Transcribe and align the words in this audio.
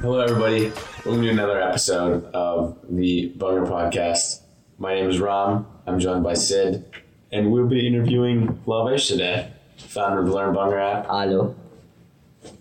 Hello, 0.00 0.20
everybody. 0.20 0.72
Welcome 1.04 1.22
to 1.22 1.28
another 1.28 1.62
episode 1.62 2.24
of 2.34 2.76
the 2.88 3.32
Bhangra 3.36 3.68
Podcast. 3.68 4.37
My 4.78 4.94
name 4.94 5.10
is 5.10 5.18
Ram. 5.18 5.66
I'm 5.86 5.98
joined 5.98 6.22
by 6.22 6.34
Sid, 6.34 6.84
and 7.32 7.50
we'll 7.50 7.66
be 7.66 7.86
interviewing 7.86 8.60
Lavesh 8.66 9.08
today, 9.08 9.50
founder 9.76 10.20
of 10.20 10.26
the 10.26 10.32
Learn 10.34 10.54
Bhangra 10.54 10.98
app. 11.00 11.06
Hello. 11.06 11.56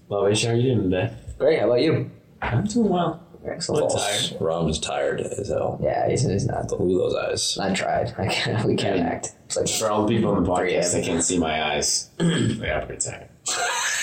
Lavesh, 0.10 0.46
how 0.46 0.54
are 0.54 0.56
you 0.56 0.74
doing 0.76 0.90
today? 0.90 1.14
Great. 1.38 1.60
How 1.60 1.66
about 1.66 1.82
you? 1.82 2.10
I'm 2.42 2.64
doing 2.66 2.90
well. 2.90 3.24
Excellent. 3.46 3.92
False. 3.92 4.30
tired. 4.30 4.42
Ram's 4.42 4.80
tired 4.80 5.22
as 5.22 5.48
hell. 5.50 5.80
Yeah, 5.82 6.10
he's, 6.10 6.24
he's 6.24 6.46
not. 6.48 6.72
Ooh, 6.74 6.98
those 6.98 7.16
eyes. 7.16 7.58
I 7.60 7.74
tried. 7.74 8.14
I 8.18 8.28
can't. 8.28 8.66
We 8.66 8.76
can't 8.76 9.00
act. 9.00 9.36
It's 9.46 9.56
like 9.56 9.70
For 9.70 9.90
all 9.90 10.06
the 10.06 10.16
people 10.16 10.32
on 10.32 10.44
the 10.44 10.56
Three 10.56 10.74
podcast, 10.74 10.96
AM. 10.96 11.02
they 11.02 11.08
can't 11.08 11.24
see 11.24 11.38
my 11.38 11.74
eyes. 11.76 12.10
they 12.18 12.70
are 12.70 12.86
pretty 12.86 13.10
tired. 13.10 13.30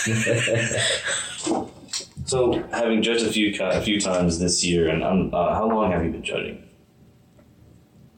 So, 2.27 2.52
having 2.72 3.02
judged 3.02 3.22
a 3.27 3.30
few 3.30 3.55
a 3.62 3.83
few 3.83 4.00
times 4.00 4.38
this 4.38 4.64
year, 4.64 4.88
and 4.88 5.05
um, 5.05 5.30
uh, 5.34 5.55
how 5.55 5.69
long 5.69 5.92
have 5.92 6.02
you 6.02 6.10
been 6.10 6.22
judging? 6.24 6.66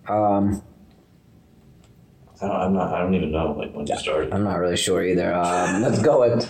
Um, 0.08 0.62
I 2.40 2.46
don't, 2.46 2.56
I'm 2.56 2.72
not. 2.74 2.92
I 2.92 3.00
don't 3.00 3.14
even 3.14 3.30
know 3.32 3.52
like 3.52 3.72
when 3.74 3.86
you 3.86 3.96
started. 3.96 4.32
I'm 4.32 4.44
not 4.44 4.56
really 4.58 4.76
sure 4.76 5.02
either. 5.04 5.34
Um, 5.34 5.82
let's 5.82 6.00
go 6.02 6.20
with 6.20 6.44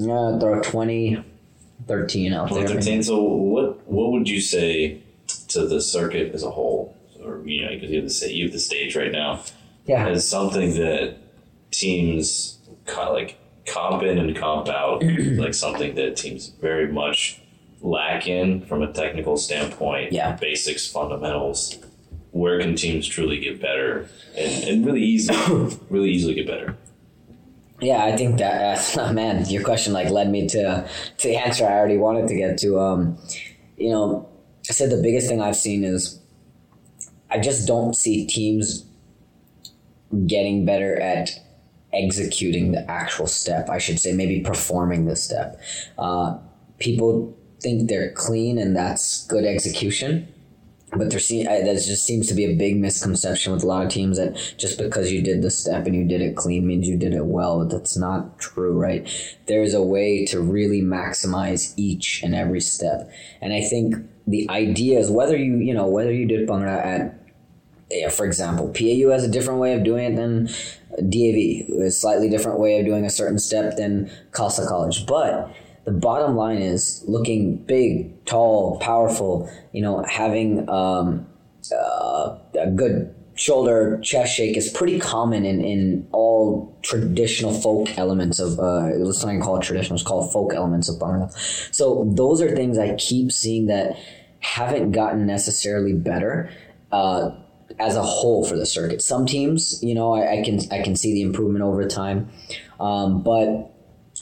uh, 0.00 0.38
throw 0.38 0.60
2013 0.60 2.32
out 2.32 2.48
there. 2.50 2.62
2013. 2.62 3.02
So, 3.04 3.22
what 3.22 3.88
what 3.88 4.12
would 4.12 4.28
you 4.28 4.40
say 4.40 5.00
to 5.48 5.66
the 5.66 5.80
circuit 5.80 6.34
as 6.34 6.42
a 6.42 6.50
whole, 6.50 6.96
or 7.24 7.42
you 7.46 7.62
know, 7.64 7.70
because 7.70 7.90
you 7.90 8.00
have 8.02 8.08
the 8.10 8.34
you 8.34 8.44
have 8.44 8.52
the 8.52 8.58
stage 8.58 8.96
right 8.96 9.12
now, 9.12 9.42
Yeah. 9.86 10.08
as 10.08 10.26
something 10.26 10.74
that 10.74 11.16
teams 11.70 12.58
co- 12.86 13.12
like 13.12 13.38
comp 13.66 14.02
in 14.02 14.18
and 14.18 14.36
comp 14.36 14.68
out, 14.68 15.02
like 15.04 15.54
something 15.54 15.94
that 15.94 16.16
teams 16.16 16.48
very 16.48 16.90
much 16.92 17.40
lack 17.80 18.26
in 18.26 18.62
from 18.66 18.82
a 18.82 18.92
technical 18.92 19.36
standpoint. 19.36 20.12
Yeah. 20.12 20.34
Basics, 20.34 20.90
fundamentals. 20.90 21.78
Where 22.30 22.60
can 22.60 22.74
teams 22.74 23.06
truly 23.06 23.40
get 23.40 23.60
better 23.60 24.08
and, 24.36 24.64
and 24.64 24.86
really 24.86 25.02
easily, 25.02 25.76
really 25.90 26.10
easily 26.10 26.34
get 26.34 26.46
better? 26.46 26.76
Yeah, 27.80 28.04
I 28.04 28.16
think 28.16 28.38
that 28.38 28.98
uh, 28.98 29.12
man, 29.12 29.48
your 29.48 29.62
question 29.62 29.92
like 29.92 30.10
led 30.10 30.30
me 30.30 30.48
to 30.48 30.88
to 31.18 31.28
the 31.28 31.36
answer 31.36 31.66
I 31.66 31.72
already 31.72 31.96
wanted 31.96 32.28
to 32.28 32.36
get 32.36 32.58
to. 32.58 32.78
Um, 32.78 33.18
you 33.76 33.90
know, 33.90 34.28
I 34.68 34.72
said 34.72 34.90
the 34.90 35.02
biggest 35.02 35.28
thing 35.28 35.40
I've 35.40 35.56
seen 35.56 35.84
is 35.84 36.20
I 37.30 37.38
just 37.38 37.66
don't 37.66 37.94
see 37.94 38.26
teams 38.26 38.84
getting 40.26 40.64
better 40.64 40.98
at 41.00 41.30
executing 41.92 42.72
the 42.72 42.90
actual 42.90 43.26
step. 43.26 43.68
I 43.68 43.78
should 43.78 43.98
say 43.98 44.12
maybe 44.12 44.40
performing 44.40 45.06
the 45.06 45.16
step. 45.16 45.60
Uh, 45.96 46.38
people 46.78 47.36
think 47.60 47.88
they're 47.88 48.12
clean 48.12 48.58
and 48.58 48.76
that's 48.76 49.26
good 49.26 49.44
execution. 49.44 50.32
But 50.96 51.10
there 51.10 51.18
se- 51.18 51.46
uh, 51.46 51.64
there 51.64 51.74
just 51.74 52.06
seems 52.06 52.26
to 52.28 52.34
be 52.34 52.44
a 52.44 52.54
big 52.54 52.76
misconception 52.76 53.52
with 53.52 53.62
a 53.62 53.66
lot 53.66 53.84
of 53.84 53.92
teams 53.92 54.16
that 54.16 54.36
just 54.56 54.78
because 54.78 55.12
you 55.12 55.22
did 55.22 55.42
the 55.42 55.50
step 55.50 55.86
and 55.86 55.94
you 55.94 56.06
did 56.06 56.22
it 56.22 56.36
clean 56.36 56.66
means 56.66 56.88
you 56.88 56.96
did 56.96 57.14
it 57.14 57.26
well. 57.26 57.58
But 57.58 57.70
that's 57.70 57.96
not 57.96 58.38
true, 58.38 58.72
right? 58.72 59.06
There 59.46 59.62
is 59.62 59.74
a 59.74 59.82
way 59.82 60.24
to 60.26 60.40
really 60.40 60.80
maximize 60.80 61.74
each 61.76 62.22
and 62.22 62.34
every 62.34 62.60
step. 62.60 63.10
And 63.40 63.52
I 63.52 63.60
think 63.60 63.96
the 64.26 64.48
idea 64.50 64.98
is 64.98 65.10
whether 65.10 65.36
you, 65.36 65.56
you 65.56 65.74
know, 65.74 65.88
whether 65.88 66.12
you 66.12 66.26
did 66.26 66.48
Bhangra 66.48 66.84
at 66.84 67.14
yeah, 67.90 68.10
for 68.10 68.26
example, 68.26 68.68
PAU 68.68 69.10
has 69.10 69.24
a 69.24 69.30
different 69.30 69.60
way 69.60 69.72
of 69.72 69.82
doing 69.82 70.12
it 70.12 70.16
than 70.16 70.46
DAV, 71.08 71.86
a 71.86 71.90
slightly 71.90 72.28
different 72.28 72.58
way 72.58 72.78
of 72.78 72.84
doing 72.84 73.04
a 73.04 73.10
certain 73.10 73.38
step 73.38 73.76
than 73.76 74.10
Khalsa 74.32 74.68
College. 74.68 75.06
But 75.06 75.50
the 75.88 75.94
bottom 75.94 76.36
line 76.36 76.58
is 76.58 77.02
looking 77.08 77.56
big, 77.64 78.26
tall, 78.26 78.78
powerful, 78.78 79.50
you 79.72 79.80
know, 79.80 80.04
having 80.06 80.68
um, 80.68 81.26
uh, 81.74 82.36
a 82.60 82.70
good 82.74 83.14
shoulder 83.36 83.98
chest 84.02 84.34
shake 84.34 84.54
is 84.54 84.68
pretty 84.68 84.98
common 85.00 85.46
in, 85.46 85.64
in 85.64 86.06
all 86.12 86.78
traditional 86.82 87.54
folk 87.54 87.96
elements 87.96 88.40
of 88.40 88.58
uh 88.58 88.88
let's 88.96 89.22
not 89.22 89.30
even 89.30 89.40
call 89.40 89.56
it 89.56 89.62
traditional 89.62 89.94
it's 89.94 90.02
called 90.02 90.32
folk 90.32 90.52
elements 90.52 90.88
of 90.88 90.96
Bhangra. 90.96 91.30
so 91.72 92.10
those 92.16 92.42
are 92.42 92.56
things 92.56 92.78
i 92.78 92.96
keep 92.96 93.30
seeing 93.30 93.66
that 93.66 93.96
haven't 94.40 94.90
gotten 94.90 95.24
necessarily 95.24 95.92
better 95.92 96.50
uh 96.90 97.30
as 97.78 97.96
a 97.96 98.02
whole 98.02 98.44
for 98.44 98.56
the 98.56 98.66
circuit. 98.66 99.02
Some 99.02 99.26
teams, 99.26 99.82
you 99.82 99.94
know, 99.94 100.14
I, 100.14 100.40
I 100.40 100.42
can 100.42 100.60
I 100.72 100.82
can 100.82 100.96
see 100.96 101.12
the 101.12 101.22
improvement 101.22 101.62
over 101.62 101.86
time, 101.86 102.30
um, 102.80 103.22
but 103.22 103.70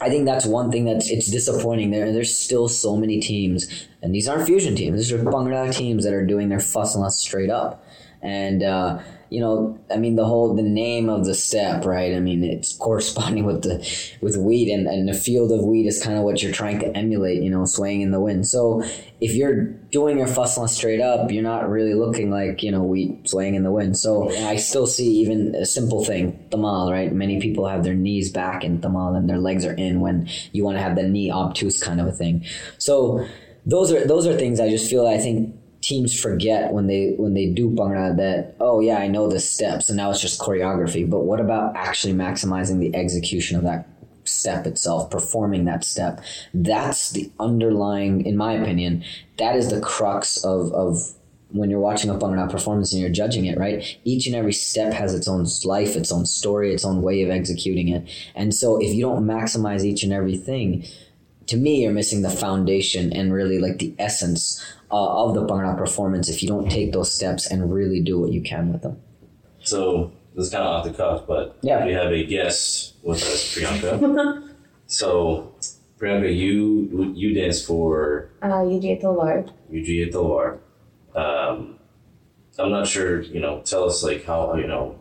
I 0.00 0.10
think 0.10 0.26
that's 0.26 0.44
one 0.44 0.70
thing 0.70 0.84
that's 0.84 1.10
it's 1.10 1.30
disappointing. 1.30 1.90
There 1.90 2.12
there's 2.12 2.38
still 2.38 2.68
so 2.68 2.96
many 2.96 3.20
teams, 3.20 3.88
and 4.02 4.14
these 4.14 4.28
aren't 4.28 4.46
fusion 4.46 4.76
teams. 4.76 4.96
These 4.98 5.12
are 5.12 5.18
Bangladesh 5.18 5.76
teams 5.76 6.04
that 6.04 6.12
are 6.12 6.26
doing 6.26 6.48
their 6.48 6.60
fuss 6.60 6.94
and 6.94 7.12
straight 7.12 7.50
up, 7.50 7.86
and. 8.22 8.62
Uh, 8.62 8.98
you 9.31 9.41
know, 9.41 9.78
I 9.91 9.97
mean 9.97 10.16
the 10.16 10.25
whole 10.25 10.54
the 10.54 10.62
name 10.62 11.09
of 11.09 11.25
the 11.25 11.34
step, 11.34 11.84
right? 11.84 12.14
I 12.14 12.20
mean 12.20 12.44
it's 12.44 12.76
corresponding 12.78 13.44
with 13.44 13.62
the 13.62 13.78
with 14.20 14.37
wheat 14.37 14.70
and, 14.72 14.87
and 14.87 15.09
the 15.09 15.14
field 15.14 15.53
of 15.53 15.64
wheat 15.64 15.87
is 15.87 16.03
kind 16.03 16.16
of 16.16 16.25
what 16.25 16.42
you're 16.42 16.53
trying 16.53 16.78
to 16.81 16.97
emulate, 16.97 17.42
you 17.42 17.50
know, 17.50 17.65
swaying 17.65 18.00
in 18.00 18.10
the 18.10 18.20
wind. 18.20 18.47
So 18.47 18.82
if 19.20 19.34
you're 19.34 19.65
doing 19.91 20.19
your 20.19 20.26
fussla 20.26 20.69
straight 20.69 21.00
up, 21.00 21.31
you're 21.31 21.42
not 21.42 21.69
really 21.70 21.94
looking 21.94 22.31
like, 22.31 22.62
you 22.62 22.70
know, 22.70 22.82
wheat 22.82 23.28
swaying 23.28 23.54
in 23.54 23.62
the 23.62 23.72
wind. 23.72 23.98
So 23.98 24.31
I 24.47 24.56
still 24.56 24.86
see 24.86 25.09
even 25.19 25.54
a 25.54 25.66
simple 25.66 26.04
thing, 26.04 26.38
tamal, 26.50 26.91
right? 26.91 27.12
Many 27.12 27.41
people 27.41 27.66
have 27.66 27.82
their 27.82 27.94
knees 27.94 28.31
back 28.31 28.62
in 28.62 28.81
tamal 28.81 29.16
and 29.16 29.28
their 29.28 29.38
legs 29.38 29.65
are 29.65 29.75
in 29.75 30.00
when 30.00 30.28
you 30.53 30.65
want 30.65 30.76
to 30.76 30.82
have 30.82 30.97
the 30.97 31.03
knee 31.03 31.31
obtuse 31.31 31.82
kind 31.82 32.00
of 32.00 32.06
a 32.06 32.12
thing. 32.12 32.44
So 32.78 33.26
those 33.66 33.92
are 33.92 34.06
those 34.06 34.26
are 34.26 34.36
things 34.36 34.60
I 34.60 34.70
just 34.70 34.88
feel 34.88 35.06
I 35.06 35.19
think 35.19 35.54
teams 35.86 36.19
forget 36.19 36.72
when 36.72 36.88
they 36.88 37.14
when 37.16 37.34
they 37.34 37.47
do 37.47 37.70
Bhangra 37.70 38.16
that 38.16 38.56
oh 38.58 38.80
yeah 38.80 38.98
I 38.98 39.06
know 39.06 39.28
the 39.28 39.38
steps 39.38 39.88
and 39.88 39.97
now 39.97 40.10
it's 40.10 40.20
just 40.20 40.41
choreography. 40.41 41.08
But 41.08 41.20
what 41.20 41.41
about 41.41 41.76
actually 41.76 42.12
maximizing 42.12 42.80
the 42.80 42.94
execution 42.97 43.56
of 43.56 43.62
that 43.62 43.88
step 44.24 44.66
itself 44.66 45.10
performing 45.10 45.64
that 45.66 45.84
step? 45.84 46.20
That's 46.52 47.12
the 47.12 47.30
underlying 47.38 48.26
in 48.26 48.36
my 48.36 48.54
opinion 48.54 49.04
that 49.38 49.54
is 49.54 49.70
the 49.70 49.80
crux 49.80 50.44
of 50.44 50.72
of 50.72 51.12
when 51.52 51.70
you're 51.70 51.78
watching 51.78 52.10
a 52.10 52.14
Bhangra 52.14 52.50
performance 52.50 52.92
and 52.92 53.00
you're 53.00 53.08
judging 53.08 53.47
it 53.47 53.56
right? 53.56 53.97
Each 54.03 54.26
and 54.26 54.34
every 54.34 54.53
step 54.53 54.92
has 54.92 55.14
its 55.14 55.28
own 55.28 55.47
life 55.64 55.94
its 55.94 56.10
own 56.10 56.26
story 56.26 56.74
its 56.74 56.84
own 56.84 57.00
way 57.00 57.22
of 57.22 57.30
executing 57.30 57.91
it. 57.91 58.08
And 58.34 58.53
so 58.53 58.78
if 58.78 58.92
you 58.92 59.03
don't 59.03 59.24
maximize 59.24 59.84
each 59.84 60.03
and 60.03 60.12
everything 60.12 60.84
to 61.47 61.56
me, 61.56 61.82
you're 61.82 61.92
missing 61.92 62.22
the 62.22 62.30
foundation 62.30 63.12
and 63.12 63.32
really 63.32 63.58
like 63.58 63.78
the 63.78 63.94
essence 63.98 64.60
uh, 64.91 65.24
of 65.24 65.34
the 65.34 65.44
Bhangra 65.44 65.76
performance 65.76 66.28
if 66.28 66.42
you 66.42 66.48
don't 66.48 66.70
take 66.70 66.92
those 66.92 67.12
steps 67.12 67.50
and 67.50 67.72
really 67.72 68.00
do 68.00 68.19
what 68.20 68.32
you 68.32 68.41
can 68.42 68.72
with 68.72 68.82
them. 68.82 69.00
So 69.62 70.12
this 70.34 70.47
is 70.47 70.50
kind 70.52 70.62
of 70.64 70.69
off 70.70 70.84
the 70.84 70.92
cuff, 70.92 71.26
but 71.26 71.56
Yeah. 71.62 71.84
we 71.84 71.92
have 71.92 72.12
a 72.12 72.24
guest 72.24 72.94
with 73.02 73.22
us, 73.22 73.54
Priyanka. 73.54 74.52
so 74.86 75.52
Priyanka, 75.98 76.34
you 76.34 77.12
you 77.14 77.34
dance 77.34 77.64
for 77.64 78.30
Uh, 78.42 78.62
UGA 78.62 79.00
Talwar. 79.02 79.50
UGA 79.72 80.12
Talwar. 80.12 80.59
Um, 81.15 81.78
I'm 82.59 82.71
not 82.71 82.86
sure. 82.86 83.22
You 83.22 83.41
know, 83.41 83.60
tell 83.65 83.84
us 83.84 84.03
like 84.04 84.24
how 84.24 84.54
you 84.56 84.66
know 84.66 84.98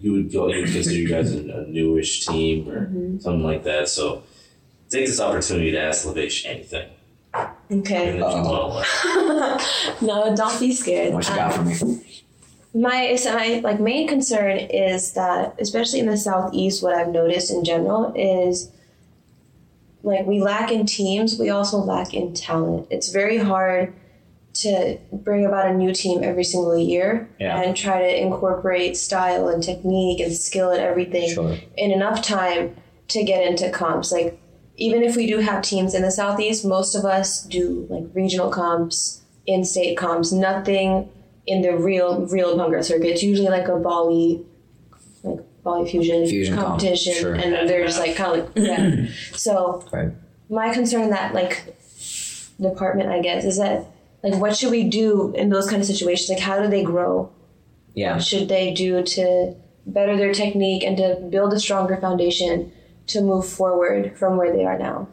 you 0.00 0.12
would 0.12 0.30
go. 0.32 0.48
You 0.48 0.60
would 0.62 0.72
consider 0.72 0.96
you 0.96 1.08
guys 1.08 1.34
a, 1.34 1.38
a 1.40 1.66
newish 1.66 2.26
team 2.26 2.68
or 2.68 2.86
something 3.20 3.42
like 3.42 3.64
that. 3.64 3.88
So 3.88 4.22
take 4.90 5.06
this 5.06 5.20
opportunity 5.20 5.70
to 5.72 5.80
ask 5.80 6.06
Lavesh 6.06 6.44
anything. 6.46 6.88
Okay. 7.72 8.08
Even 8.16 8.22
if 8.22 8.34
you 8.34 8.42
want 8.42 8.86
to. 10.00 10.06
no, 10.06 10.36
don't 10.36 10.60
be 10.60 10.72
scared. 10.72 11.12
What 11.14 11.28
you 11.28 11.34
got 11.34 11.52
for 11.54 11.60
Um, 11.60 11.68
me? 11.68 12.22
my 12.76 13.14
so 13.16 13.32
my 13.34 13.60
like 13.62 13.80
main 13.80 14.06
concern 14.08 14.58
is 14.58 15.12
that 15.12 15.54
especially 15.60 16.00
in 16.00 16.06
the 16.06 16.16
southeast, 16.16 16.82
what 16.82 16.94
I've 16.94 17.08
noticed 17.08 17.50
in 17.50 17.64
general 17.64 18.12
is 18.16 18.70
like 20.02 20.26
we 20.26 20.40
lack 20.40 20.70
in 20.70 20.84
teams. 20.86 21.38
We 21.38 21.50
also 21.50 21.78
lack 21.78 22.12
in 22.14 22.34
talent. 22.34 22.88
It's 22.90 23.08
very 23.10 23.38
hard 23.38 23.94
to 24.54 24.98
bring 25.12 25.44
about 25.44 25.66
a 25.66 25.74
new 25.74 25.92
team 25.92 26.22
every 26.22 26.44
single 26.44 26.76
year 26.76 27.28
Yeah. 27.40 27.60
and 27.60 27.76
try 27.76 28.00
to 28.00 28.20
incorporate 28.20 28.96
style 28.96 29.48
and 29.48 29.60
technique 29.62 30.20
and 30.20 30.32
skill 30.32 30.70
and 30.70 30.80
everything 30.80 31.30
Sure. 31.30 31.56
in 31.76 31.90
enough 31.90 32.22
time 32.22 32.76
to 33.08 33.24
get 33.24 33.44
into 33.44 33.68
comps. 33.70 34.12
Like 34.12 34.38
even 34.76 35.02
if 35.02 35.16
we 35.16 35.26
do 35.26 35.38
have 35.38 35.62
teams 35.62 35.94
in 35.94 36.02
the 36.02 36.10
southeast, 36.10 36.64
most 36.64 36.94
of 36.94 37.04
us 37.04 37.42
do 37.44 37.86
like 37.88 38.04
regional 38.12 38.50
comps, 38.50 39.22
in-state 39.46 39.96
comps, 39.96 40.32
nothing 40.32 41.08
in 41.46 41.62
the 41.62 41.76
real 41.76 42.26
real 42.26 42.56
Bhangra 42.56 42.82
circuit. 42.84 43.06
It's 43.06 43.22
usually 43.22 43.48
like 43.48 43.68
a 43.68 43.76
Bali 43.78 44.44
volley 45.62 45.88
fusion, 45.90 46.26
Fusion 46.26 46.54
comp, 46.54 46.66
competition, 46.66 47.14
sure. 47.14 47.34
and 47.34 47.68
they're 47.68 47.88
like 47.88 48.16
kind 48.16 48.40
of 48.40 48.54
like 48.56 48.64
yeah. 48.66 49.06
So 49.32 49.86
Right. 49.92 50.10
my 50.50 50.72
concern 50.72 51.02
in 51.04 51.10
that 51.10 51.34
like 51.34 51.76
department, 52.60 53.10
I 53.10 53.20
guess, 53.20 53.44
is 53.44 53.58
that 53.58 53.86
like 54.22 54.34
what 54.34 54.56
should 54.56 54.70
we 54.70 54.84
do 54.84 55.32
in 55.34 55.48
those 55.50 55.68
kind 55.68 55.80
of 55.80 55.86
situations? 55.86 56.28
Like 56.30 56.40
how 56.40 56.60
do 56.62 56.68
they 56.68 56.82
grow? 56.82 57.30
Yeah. 57.94 58.14
What 58.14 58.24
should 58.24 58.48
they 58.48 58.72
do 58.74 59.02
to 59.02 59.54
better 59.86 60.16
their 60.16 60.32
technique 60.32 60.82
and 60.82 60.96
to 60.96 61.16
build 61.30 61.52
a 61.52 61.60
stronger 61.60 61.96
foundation 61.96 62.72
to 63.06 63.20
move 63.20 63.46
forward 63.46 64.16
from 64.16 64.36
where 64.36 64.52
they 64.52 64.64
are 64.64 64.78
now? 64.78 65.08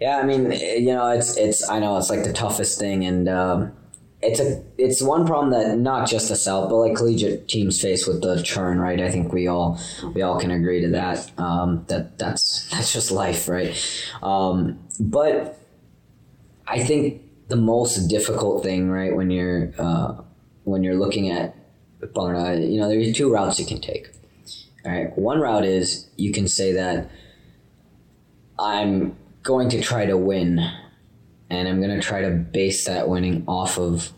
Yeah, 0.00 0.18
I 0.18 0.24
mean, 0.24 0.50
you 0.52 0.92
know, 0.92 1.08
it's 1.10 1.36
it's 1.36 1.68
I 1.68 1.78
know 1.78 1.96
it's 1.96 2.10
like 2.10 2.24
the 2.24 2.32
toughest 2.32 2.78
thing, 2.78 3.04
and 3.04 3.28
um, 3.28 3.72
it's 4.22 4.40
a 4.40 4.62
it's 4.78 5.00
one 5.00 5.26
problem 5.26 5.52
that 5.52 5.78
not 5.78 6.08
just 6.08 6.28
the 6.28 6.36
South, 6.36 6.68
but 6.68 6.76
like 6.76 6.96
collegiate 6.96 7.48
teams 7.48 7.80
face 7.80 8.06
with 8.06 8.22
the 8.22 8.42
churn, 8.42 8.78
right? 8.78 9.00
I 9.00 9.10
think 9.10 9.32
we 9.32 9.46
all 9.46 9.78
we 10.14 10.22
all 10.22 10.40
can 10.40 10.50
agree 10.50 10.80
to 10.82 10.88
that. 10.88 11.30
Um, 11.38 11.84
that 11.88 12.18
that's 12.18 12.68
that's 12.70 12.92
just 12.92 13.10
life, 13.10 13.48
right? 13.48 13.76
Um, 14.22 14.80
but 14.98 15.58
I 16.66 16.82
think 16.82 17.22
the 17.48 17.56
most 17.56 18.08
difficult 18.08 18.62
thing, 18.62 18.90
right, 18.90 19.14
when 19.14 19.30
you're 19.30 19.72
uh, 19.78 20.22
when 20.64 20.82
you're 20.82 20.96
looking 20.96 21.30
at 21.30 21.54
Bhangra, 22.00 22.70
you 22.70 22.80
know, 22.80 22.88
there's 22.88 23.16
two 23.16 23.32
routes 23.32 23.60
you 23.60 23.66
can 23.66 23.80
take. 23.80 24.08
All 24.84 24.92
right, 24.92 25.16
one 25.18 25.40
route 25.40 25.64
is 25.64 26.08
you 26.16 26.32
can 26.32 26.48
say 26.48 26.72
that 26.72 27.10
I'm 28.58 29.16
going 29.42 29.68
to 29.70 29.80
try 29.80 30.06
to 30.06 30.16
win, 30.16 30.58
and 31.50 31.68
I'm 31.68 31.80
going 31.80 31.94
to 31.94 32.04
try 32.04 32.22
to 32.22 32.30
base 32.30 32.84
that 32.86 33.08
winning 33.08 33.44
off 33.46 33.78
of 33.78 34.12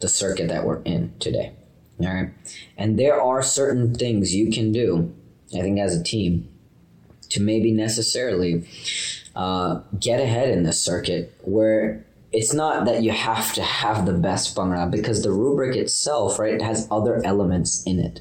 the 0.00 0.08
circuit 0.08 0.48
that 0.48 0.64
we're 0.64 0.82
in 0.82 1.14
today. 1.18 1.52
All 2.00 2.06
right. 2.06 2.30
And 2.76 2.98
there 2.98 3.20
are 3.20 3.42
certain 3.42 3.94
things 3.94 4.34
you 4.34 4.52
can 4.52 4.70
do, 4.70 5.14
I 5.54 5.60
think, 5.60 5.80
as 5.80 5.96
a 5.96 6.02
team 6.02 6.48
to 7.30 7.42
maybe 7.42 7.72
necessarily 7.72 8.68
uh, 9.34 9.80
get 9.98 10.20
ahead 10.20 10.50
in 10.50 10.62
this 10.62 10.82
circuit 10.82 11.34
where 11.42 12.06
it's 12.32 12.52
not 12.52 12.84
that 12.84 13.02
you 13.02 13.10
have 13.10 13.52
to 13.54 13.62
have 13.62 14.06
the 14.06 14.12
best 14.12 14.54
Bhangra 14.54 14.90
because 14.90 15.22
the 15.22 15.32
rubric 15.32 15.76
itself, 15.76 16.38
right, 16.38 16.60
has 16.60 16.86
other 16.90 17.24
elements 17.24 17.82
in 17.84 17.98
it. 17.98 18.20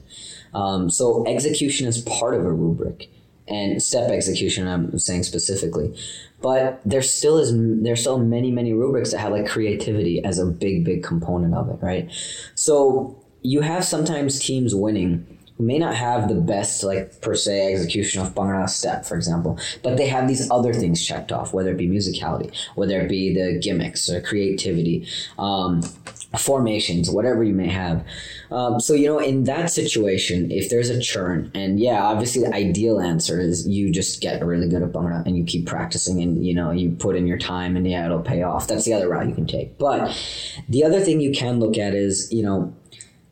Um, 0.53 0.89
so 0.89 1.25
execution 1.27 1.87
is 1.87 2.01
part 2.01 2.33
of 2.33 2.45
a 2.45 2.51
rubric 2.51 3.09
and 3.47 3.81
step 3.81 4.09
execution 4.09 4.67
i'm 4.67 4.97
saying 4.97 5.23
specifically. 5.23 5.95
But 6.39 6.81
there 6.85 7.01
still 7.01 7.39
is 7.39 7.51
there's 7.81 8.01
still 8.01 8.19
many 8.19 8.51
many 8.51 8.73
rubrics 8.73 9.11
that 9.11 9.19
have 9.19 9.31
like 9.31 9.47
creativity 9.47 10.23
as 10.23 10.37
a 10.37 10.45
big 10.45 10.85
big 10.85 11.03
component 11.03 11.53
of 11.55 11.69
it 11.69 11.79
right? 11.81 12.11
So 12.55 13.23
you 13.41 13.61
have 13.61 13.83
sometimes 13.83 14.39
teams 14.39 14.75
winning 14.75 15.25
who 15.57 15.63
may 15.63 15.79
not 15.79 15.95
have 15.95 16.29
the 16.29 16.35
best 16.35 16.83
like 16.83 17.21
per 17.21 17.33
se 17.33 17.73
execution 17.73 18.21
of 18.21 18.35
Bhangra 18.35 18.69
step 18.69 19.05
for 19.05 19.15
example 19.15 19.57
but 19.81 19.97
they 19.97 20.07
have 20.07 20.27
these 20.27 20.49
other 20.51 20.73
things 20.73 21.03
checked 21.03 21.31
off 21.31 21.53
whether 21.53 21.71
it 21.71 21.77
be 21.77 21.87
musicality 21.87 22.55
whether 22.75 23.01
it 23.01 23.09
be 23.09 23.33
the 23.33 23.59
gimmicks 23.59 24.09
or 24.09 24.21
creativity. 24.21 25.07
Um, 25.39 25.81
formations, 26.39 27.09
whatever 27.09 27.43
you 27.43 27.53
may 27.53 27.67
have. 27.67 28.05
Um, 28.51 28.79
so, 28.79 28.93
you 28.93 29.07
know, 29.07 29.19
in 29.19 29.43
that 29.45 29.71
situation, 29.71 30.51
if 30.51 30.69
there's 30.69 30.89
a 30.89 31.01
churn, 31.01 31.51
and 31.53 31.79
yeah, 31.79 32.01
obviously 32.01 32.43
the 32.43 32.53
ideal 32.53 32.99
answer 32.99 33.39
is 33.39 33.67
you 33.67 33.91
just 33.91 34.21
get 34.21 34.43
really 34.45 34.69
good 34.69 34.83
at 34.83 34.91
Bhangra 34.91 35.25
and 35.25 35.37
you 35.37 35.43
keep 35.43 35.65
practicing 35.65 36.21
and, 36.21 36.45
you 36.45 36.53
know, 36.53 36.71
you 36.71 36.91
put 36.91 37.15
in 37.15 37.27
your 37.27 37.37
time 37.37 37.75
and 37.75 37.87
yeah, 37.89 38.05
it'll 38.05 38.21
pay 38.21 38.43
off. 38.43 38.67
That's 38.67 38.85
the 38.85 38.93
other 38.93 39.09
route 39.09 39.27
you 39.27 39.35
can 39.35 39.47
take. 39.47 39.77
But 39.77 40.15
the 40.69 40.83
other 40.83 41.01
thing 41.01 41.19
you 41.19 41.31
can 41.31 41.59
look 41.59 41.77
at 41.77 41.93
is, 41.93 42.31
you 42.31 42.43
know, 42.43 42.73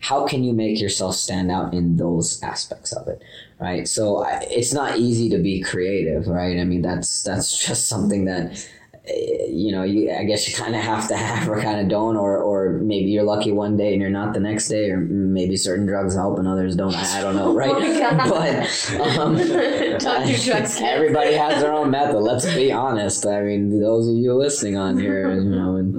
how 0.05 0.27
can 0.27 0.43
you 0.43 0.53
make 0.53 0.79
yourself 0.79 1.15
stand 1.15 1.49
out 1.49 1.73
in 1.73 1.97
those 1.97 2.41
aspects 2.43 2.91
of 2.93 3.07
it 3.07 3.23
right 3.59 3.87
so 3.87 4.23
it's 4.51 4.73
not 4.73 4.97
easy 4.99 5.29
to 5.29 5.39
be 5.39 5.61
creative 5.61 6.27
right 6.27 6.59
i 6.59 6.63
mean 6.63 6.81
that's 6.81 7.23
that's 7.23 7.57
just 7.67 7.87
something 7.87 8.25
that 8.25 8.67
you 9.07 9.71
know, 9.71 9.83
you 9.83 10.11
I 10.11 10.23
guess 10.23 10.47
you 10.49 10.55
kind 10.55 10.75
of 10.75 10.81
have 10.81 11.07
to 11.09 11.15
have 11.15 11.47
or 11.47 11.61
kind 11.61 11.79
of 11.79 11.87
don't, 11.87 12.17
or 12.17 12.37
or 12.37 12.79
maybe 12.79 13.11
you're 13.11 13.23
lucky 13.23 13.51
one 13.51 13.77
day 13.77 13.93
and 13.93 14.01
you're 14.01 14.09
not 14.09 14.33
the 14.33 14.39
next 14.39 14.67
day, 14.67 14.89
or 14.89 14.97
maybe 14.97 15.55
certain 15.55 15.85
drugs 15.85 16.15
help 16.15 16.39
and 16.39 16.47
others 16.47 16.75
don't. 16.75 16.95
I, 16.95 17.19
I 17.19 17.21
don't 17.21 17.35
know, 17.35 17.53
right? 17.55 17.71
but 18.29 19.19
um, 19.19 19.35
drugs, 19.99 20.81
everybody 20.81 21.33
has 21.33 21.61
their 21.61 21.73
own 21.73 21.91
method. 21.91 22.19
Let's 22.19 22.51
be 22.53 22.71
honest. 22.71 23.25
I 23.25 23.41
mean, 23.41 23.79
those 23.79 24.07
of 24.07 24.15
you 24.15 24.33
listening 24.33 24.77
on 24.77 24.97
here, 24.97 25.33
you 25.33 25.49
know, 25.49 25.75
and 25.75 25.95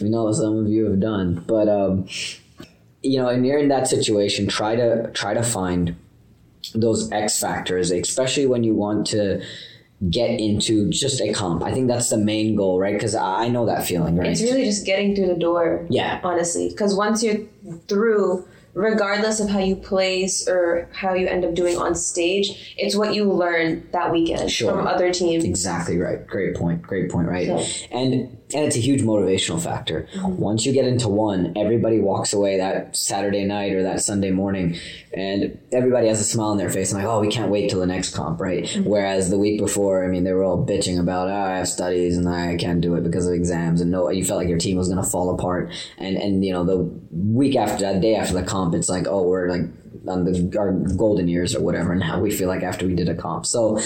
we 0.00 0.08
know 0.08 0.30
some 0.32 0.58
of 0.58 0.68
you 0.68 0.84
have 0.86 1.00
done, 1.00 1.42
but 1.46 1.68
um, 1.68 2.06
you 3.02 3.18
know, 3.18 3.28
and 3.28 3.46
you're 3.46 3.58
in 3.58 3.68
that 3.68 3.88
situation, 3.88 4.46
try 4.48 4.76
to 4.76 5.10
try 5.12 5.32
to 5.32 5.42
find 5.42 5.96
those 6.74 7.10
X 7.10 7.40
factors, 7.40 7.90
especially 7.90 8.46
when 8.46 8.64
you 8.64 8.74
want 8.74 9.06
to 9.08 9.42
get 10.08 10.40
into 10.40 10.88
just 10.88 11.20
a 11.20 11.32
comp. 11.32 11.62
I 11.62 11.72
think 11.72 11.88
that's 11.88 12.08
the 12.08 12.16
main 12.16 12.56
goal, 12.56 12.80
right? 12.80 12.94
Because 12.94 13.14
I 13.14 13.48
know 13.48 13.66
that 13.66 13.86
feeling, 13.86 14.16
right? 14.16 14.28
It's 14.30 14.40
really 14.40 14.64
just 14.64 14.86
getting 14.86 15.14
through 15.14 15.26
the 15.26 15.34
door. 15.34 15.86
Yeah. 15.90 16.20
Honestly, 16.24 16.70
because 16.70 16.94
once 16.94 17.22
you're 17.22 17.40
through, 17.86 18.48
regardless 18.72 19.40
of 19.40 19.50
how 19.50 19.58
you 19.58 19.76
place 19.76 20.48
or 20.48 20.88
how 20.94 21.12
you 21.12 21.26
end 21.26 21.44
up 21.44 21.54
doing 21.54 21.76
on 21.76 21.94
stage, 21.94 22.74
it's 22.78 22.96
what 22.96 23.14
you 23.14 23.30
learn 23.30 23.86
that 23.92 24.10
weekend 24.10 24.50
Sure. 24.50 24.72
from 24.72 24.86
other 24.86 25.12
teams. 25.12 25.44
Exactly 25.44 25.98
right. 25.98 26.26
Great 26.26 26.56
point. 26.56 26.80
Great 26.80 27.10
point. 27.10 27.28
Right. 27.28 27.50
Okay. 27.50 27.86
And 27.90 28.38
and 28.54 28.64
it's 28.64 28.76
a 28.76 28.80
huge 28.80 29.02
motivational 29.02 29.62
factor. 29.62 30.08
Mm-hmm. 30.14 30.36
Once 30.36 30.66
you 30.66 30.72
get 30.72 30.86
into 30.86 31.08
one, 31.08 31.52
everybody 31.56 32.00
walks 32.00 32.32
away 32.32 32.58
that 32.58 32.96
Saturday 32.96 33.44
night 33.44 33.72
or 33.72 33.82
that 33.82 34.00
Sunday 34.00 34.30
morning, 34.30 34.76
and 35.12 35.58
everybody 35.72 36.08
has 36.08 36.20
a 36.20 36.24
smile 36.24 36.48
on 36.48 36.56
their 36.56 36.70
face. 36.70 36.92
And 36.92 37.02
like, 37.02 37.10
oh, 37.10 37.20
we 37.20 37.28
can't 37.28 37.50
wait 37.50 37.70
till 37.70 37.80
the 37.80 37.86
next 37.86 38.14
comp, 38.14 38.40
right? 38.40 38.64
Mm-hmm. 38.64 38.88
Whereas 38.88 39.30
the 39.30 39.38
week 39.38 39.60
before, 39.60 40.04
I 40.04 40.08
mean, 40.08 40.24
they 40.24 40.32
were 40.32 40.44
all 40.44 40.64
bitching 40.64 40.98
about, 40.98 41.28
oh, 41.28 41.34
I 41.34 41.58
have 41.58 41.68
studies 41.68 42.16
and 42.16 42.28
I 42.28 42.56
can't 42.56 42.80
do 42.80 42.94
it 42.94 43.04
because 43.04 43.26
of 43.26 43.34
exams, 43.34 43.80
and 43.80 43.90
no, 43.90 44.10
you 44.10 44.24
felt 44.24 44.38
like 44.38 44.48
your 44.48 44.58
team 44.58 44.76
was 44.76 44.88
gonna 44.88 45.02
fall 45.02 45.34
apart. 45.34 45.70
And 45.98 46.16
and 46.16 46.44
you 46.44 46.52
know 46.52 46.64
the 46.64 46.78
week 47.10 47.56
after 47.56 47.84
that 47.84 48.00
day 48.00 48.14
after 48.14 48.34
the 48.34 48.42
comp, 48.42 48.74
it's 48.74 48.88
like, 48.88 49.06
oh, 49.06 49.22
we're 49.22 49.48
like 49.48 49.62
on 50.06 50.24
the 50.24 50.58
our 50.58 50.72
golden 50.72 51.28
years 51.28 51.54
or 51.54 51.60
whatever 51.62 51.92
and 51.92 52.02
how 52.02 52.20
we 52.20 52.30
feel 52.30 52.48
like 52.48 52.62
after 52.62 52.86
we 52.86 52.94
did 52.94 53.08
a 53.08 53.14
comp. 53.14 53.46
So 53.46 53.78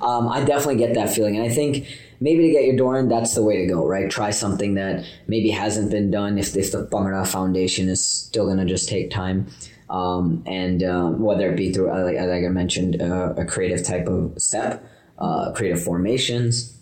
um, 0.00 0.28
i 0.28 0.44
definitely 0.44 0.76
get 0.76 0.94
that 0.94 1.10
feeling. 1.10 1.36
And 1.36 1.44
i 1.44 1.48
think 1.48 1.86
maybe 2.20 2.46
to 2.46 2.52
get 2.52 2.64
your 2.64 2.76
door 2.76 2.98
in 2.98 3.08
that's 3.08 3.34
the 3.34 3.42
way 3.42 3.58
to 3.58 3.66
go 3.66 3.86
right? 3.86 4.10
Try 4.10 4.30
something 4.30 4.74
that 4.74 5.04
maybe 5.26 5.50
hasn't 5.50 5.90
been 5.90 6.10
done 6.10 6.38
if, 6.38 6.56
if 6.56 6.72
the 6.72 6.86
Bhangra 6.86 7.26
foundation 7.26 7.88
is 7.88 8.04
still 8.04 8.46
going 8.46 8.58
to 8.58 8.64
just 8.64 8.88
take 8.88 9.10
time. 9.10 9.46
Um, 9.90 10.42
and 10.46 10.82
um, 10.82 11.20
whether 11.20 11.52
it 11.52 11.56
be 11.56 11.72
through 11.72 11.90
uh, 11.90 12.04
like, 12.04 12.16
like 12.16 12.44
i 12.44 12.48
mentioned 12.48 13.02
uh, 13.02 13.34
a 13.36 13.44
creative 13.44 13.84
type 13.84 14.06
of 14.06 14.40
step 14.40 14.82
uh, 15.18 15.52
creative 15.52 15.82
formations 15.82 16.78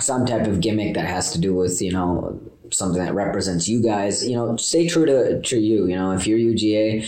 some 0.00 0.26
type 0.26 0.46
of 0.46 0.60
gimmick 0.60 0.94
that 0.94 1.06
has 1.06 1.32
to 1.32 1.38
do 1.38 1.54
with 1.54 1.80
you 1.80 1.92
know 1.92 2.40
something 2.72 3.04
that 3.04 3.14
represents 3.14 3.68
you 3.68 3.82
guys 3.82 4.26
you 4.26 4.36
know 4.36 4.56
stay 4.56 4.88
true 4.88 5.06
to 5.06 5.40
to 5.42 5.58
you 5.58 5.86
you 5.86 5.96
know 5.96 6.12
if 6.12 6.26
you're 6.26 6.38
uga 6.38 7.04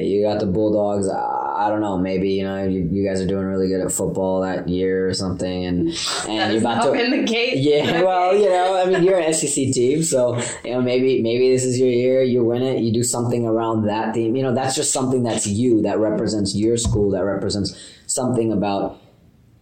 you 0.00 0.22
got 0.22 0.40
the 0.40 0.46
bulldogs 0.46 1.08
i, 1.08 1.66
I 1.66 1.68
don't 1.68 1.80
know 1.80 1.98
maybe 1.98 2.32
you 2.32 2.44
know 2.44 2.64
you, 2.64 2.88
you 2.92 3.08
guys 3.08 3.20
are 3.20 3.26
doing 3.26 3.46
really 3.46 3.68
good 3.68 3.80
at 3.80 3.90
football 3.92 4.42
that 4.42 4.68
year 4.68 5.08
or 5.08 5.14
something 5.14 5.64
and 5.64 5.88
and 6.28 6.52
you're 6.52 6.60
about 6.60 6.82
to 6.82 6.92
in 6.92 7.10
the 7.10 7.22
gate. 7.24 7.58
yeah, 7.58 8.02
well, 8.02 8.36
you 8.36 8.48
know, 8.48 8.80
I 8.80 8.86
mean, 8.86 9.02
you're 9.02 9.18
an 9.18 9.32
SEC 9.32 9.72
team, 9.72 10.02
so 10.02 10.40
you 10.64 10.72
know, 10.72 10.82
maybe 10.82 11.22
maybe 11.22 11.50
this 11.50 11.64
is 11.64 11.78
your 11.78 11.88
year. 11.88 12.22
You 12.22 12.44
win 12.44 12.62
it. 12.62 12.82
You 12.82 12.92
do 12.92 13.02
something 13.02 13.46
around 13.46 13.86
that 13.86 14.14
theme. 14.14 14.36
You 14.36 14.42
know, 14.42 14.54
that's 14.54 14.74
just 14.74 14.92
something 14.92 15.22
that's 15.22 15.46
you 15.46 15.82
that 15.82 15.98
represents 15.98 16.54
your 16.54 16.76
school. 16.76 17.10
That 17.10 17.24
represents 17.24 17.78
something 18.06 18.52
about 18.52 19.00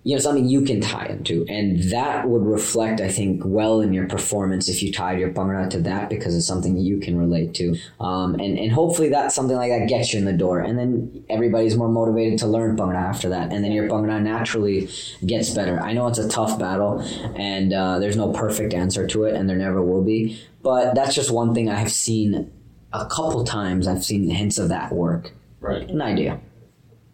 you 0.06 0.14
know 0.14 0.20
something 0.20 0.46
you 0.46 0.62
can 0.62 0.80
tie 0.80 1.06
into, 1.06 1.44
and 1.48 1.82
that 1.90 2.28
would 2.28 2.46
reflect, 2.46 3.00
I 3.00 3.08
think, 3.08 3.42
well 3.44 3.80
in 3.80 3.92
your 3.92 4.06
performance 4.06 4.68
if 4.68 4.80
you 4.80 4.92
tied 4.92 5.18
your 5.18 5.30
Bhangra 5.30 5.68
to 5.70 5.80
that 5.80 6.08
because 6.08 6.36
it's 6.36 6.46
something 6.46 6.76
you 6.76 7.00
can 7.00 7.18
relate 7.18 7.54
to, 7.54 7.76
um, 7.98 8.34
and 8.34 8.56
and 8.56 8.70
hopefully 8.70 9.08
that 9.08 9.32
something 9.32 9.56
like 9.56 9.72
that 9.72 9.88
gets 9.88 10.12
you 10.12 10.20
in 10.20 10.25
the 10.25 10.32
door, 10.32 10.60
and 10.60 10.78
then 10.78 11.25
everybody's 11.28 11.76
more 11.76 11.88
motivated 11.88 12.38
to 12.38 12.46
learn 12.46 12.76
Bhangra 12.76 13.02
after 13.02 13.28
that, 13.30 13.52
and 13.52 13.64
then 13.64 13.72
your 13.72 13.88
Bhangra 13.88 14.22
naturally 14.22 14.88
gets 15.26 15.50
better. 15.50 15.80
I 15.80 15.92
know 15.92 16.06
it's 16.06 16.18
a 16.18 16.28
tough 16.28 16.56
battle, 16.56 17.00
and 17.34 17.72
uh, 17.72 17.98
there's 17.98 18.16
no 18.16 18.30
perfect 18.30 18.75
answer 18.75 19.08
to 19.08 19.25
it, 19.25 19.34
and 19.34 19.50
there 19.50 19.56
never 19.56 19.82
will 19.82 20.04
be, 20.04 20.40
but 20.62 20.94
that's 20.94 21.16
just 21.16 21.32
one 21.32 21.52
thing 21.52 21.68
I 21.68 21.80
have 21.80 21.90
seen 21.90 22.52
a 22.92 23.06
couple 23.06 23.42
times. 23.42 23.88
I've 23.88 24.04
seen 24.04 24.30
hints 24.30 24.56
of 24.58 24.68
that 24.68 24.92
work. 24.92 25.32
Right. 25.58 25.90
An 25.90 26.00
idea. 26.00 26.40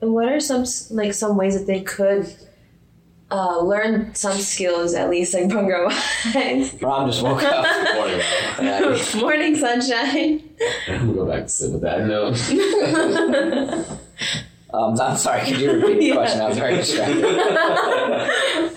And 0.02 0.12
what 0.12 0.28
are 0.28 0.40
some 0.40 0.66
like 0.90 1.14
some 1.14 1.38
ways 1.38 1.58
that 1.58 1.66
they 1.66 1.80
could 1.80 2.26
uh, 3.32 3.60
learn 3.62 4.14
some 4.14 4.36
skills 4.38 4.92
at 4.94 5.08
least 5.10 5.32
like 5.34 5.44
Bhangra 5.44 5.86
wise? 5.86 6.74
Ram 6.82 7.08
just 7.10 7.22
woke 7.22 7.42
up. 7.42 7.66
Morning. 7.94 9.00
Morning 9.20 9.56
sunshine. 9.56 10.48
We'll 10.88 11.14
go 11.14 11.26
back 11.26 11.42
to 11.44 11.48
sit 11.48 11.72
with 11.72 11.80
that 11.82 12.06
note. 12.06 12.38
Um, 14.74 14.98
I'm 14.98 15.18
sorry. 15.18 15.44
Could 15.44 15.60
you 15.60 15.72
repeat 15.72 15.98
the 15.98 16.04
Yeah. 16.06 16.14
question? 16.14 16.40
I 16.40 16.48
was 16.48 16.56
very 16.56 16.76
distracted. 16.76 17.24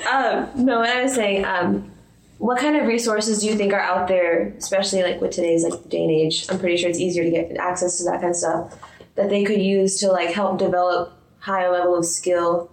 Um, 0.06 0.66
no, 0.66 0.80
what 0.80 0.90
I 0.90 1.04
was 1.04 1.14
saying, 1.16 1.46
um, 1.46 1.90
what 2.38 2.58
kind 2.60 2.76
of 2.76 2.86
resources 2.86 3.40
do 3.40 3.48
you 3.48 3.56
think 3.56 3.72
are 3.72 3.80
out 3.80 4.10
there, 4.10 4.54
especially 4.58 5.04
like 5.04 5.22
with 5.22 5.32
today's 5.32 5.64
like 5.64 5.88
day 5.88 6.02
and 6.02 6.12
age? 6.12 6.48
I'm 6.50 6.60
pretty 6.60 6.76
sure 6.76 6.90
it's 6.90 7.00
easier 7.00 7.24
to 7.24 7.30
get 7.32 7.56
access 7.56 7.98
to 8.00 8.04
that 8.06 8.20
kind 8.20 8.32
of 8.32 8.36
stuff 8.36 8.74
that 9.16 9.30
they 9.30 9.46
could 9.46 9.62
use 9.62 9.98
to 10.02 10.12
like 10.12 10.32
help 10.34 10.58
develop 10.60 11.14
higher 11.40 11.72
level 11.72 11.96
of 11.96 12.06
skill. 12.06 12.70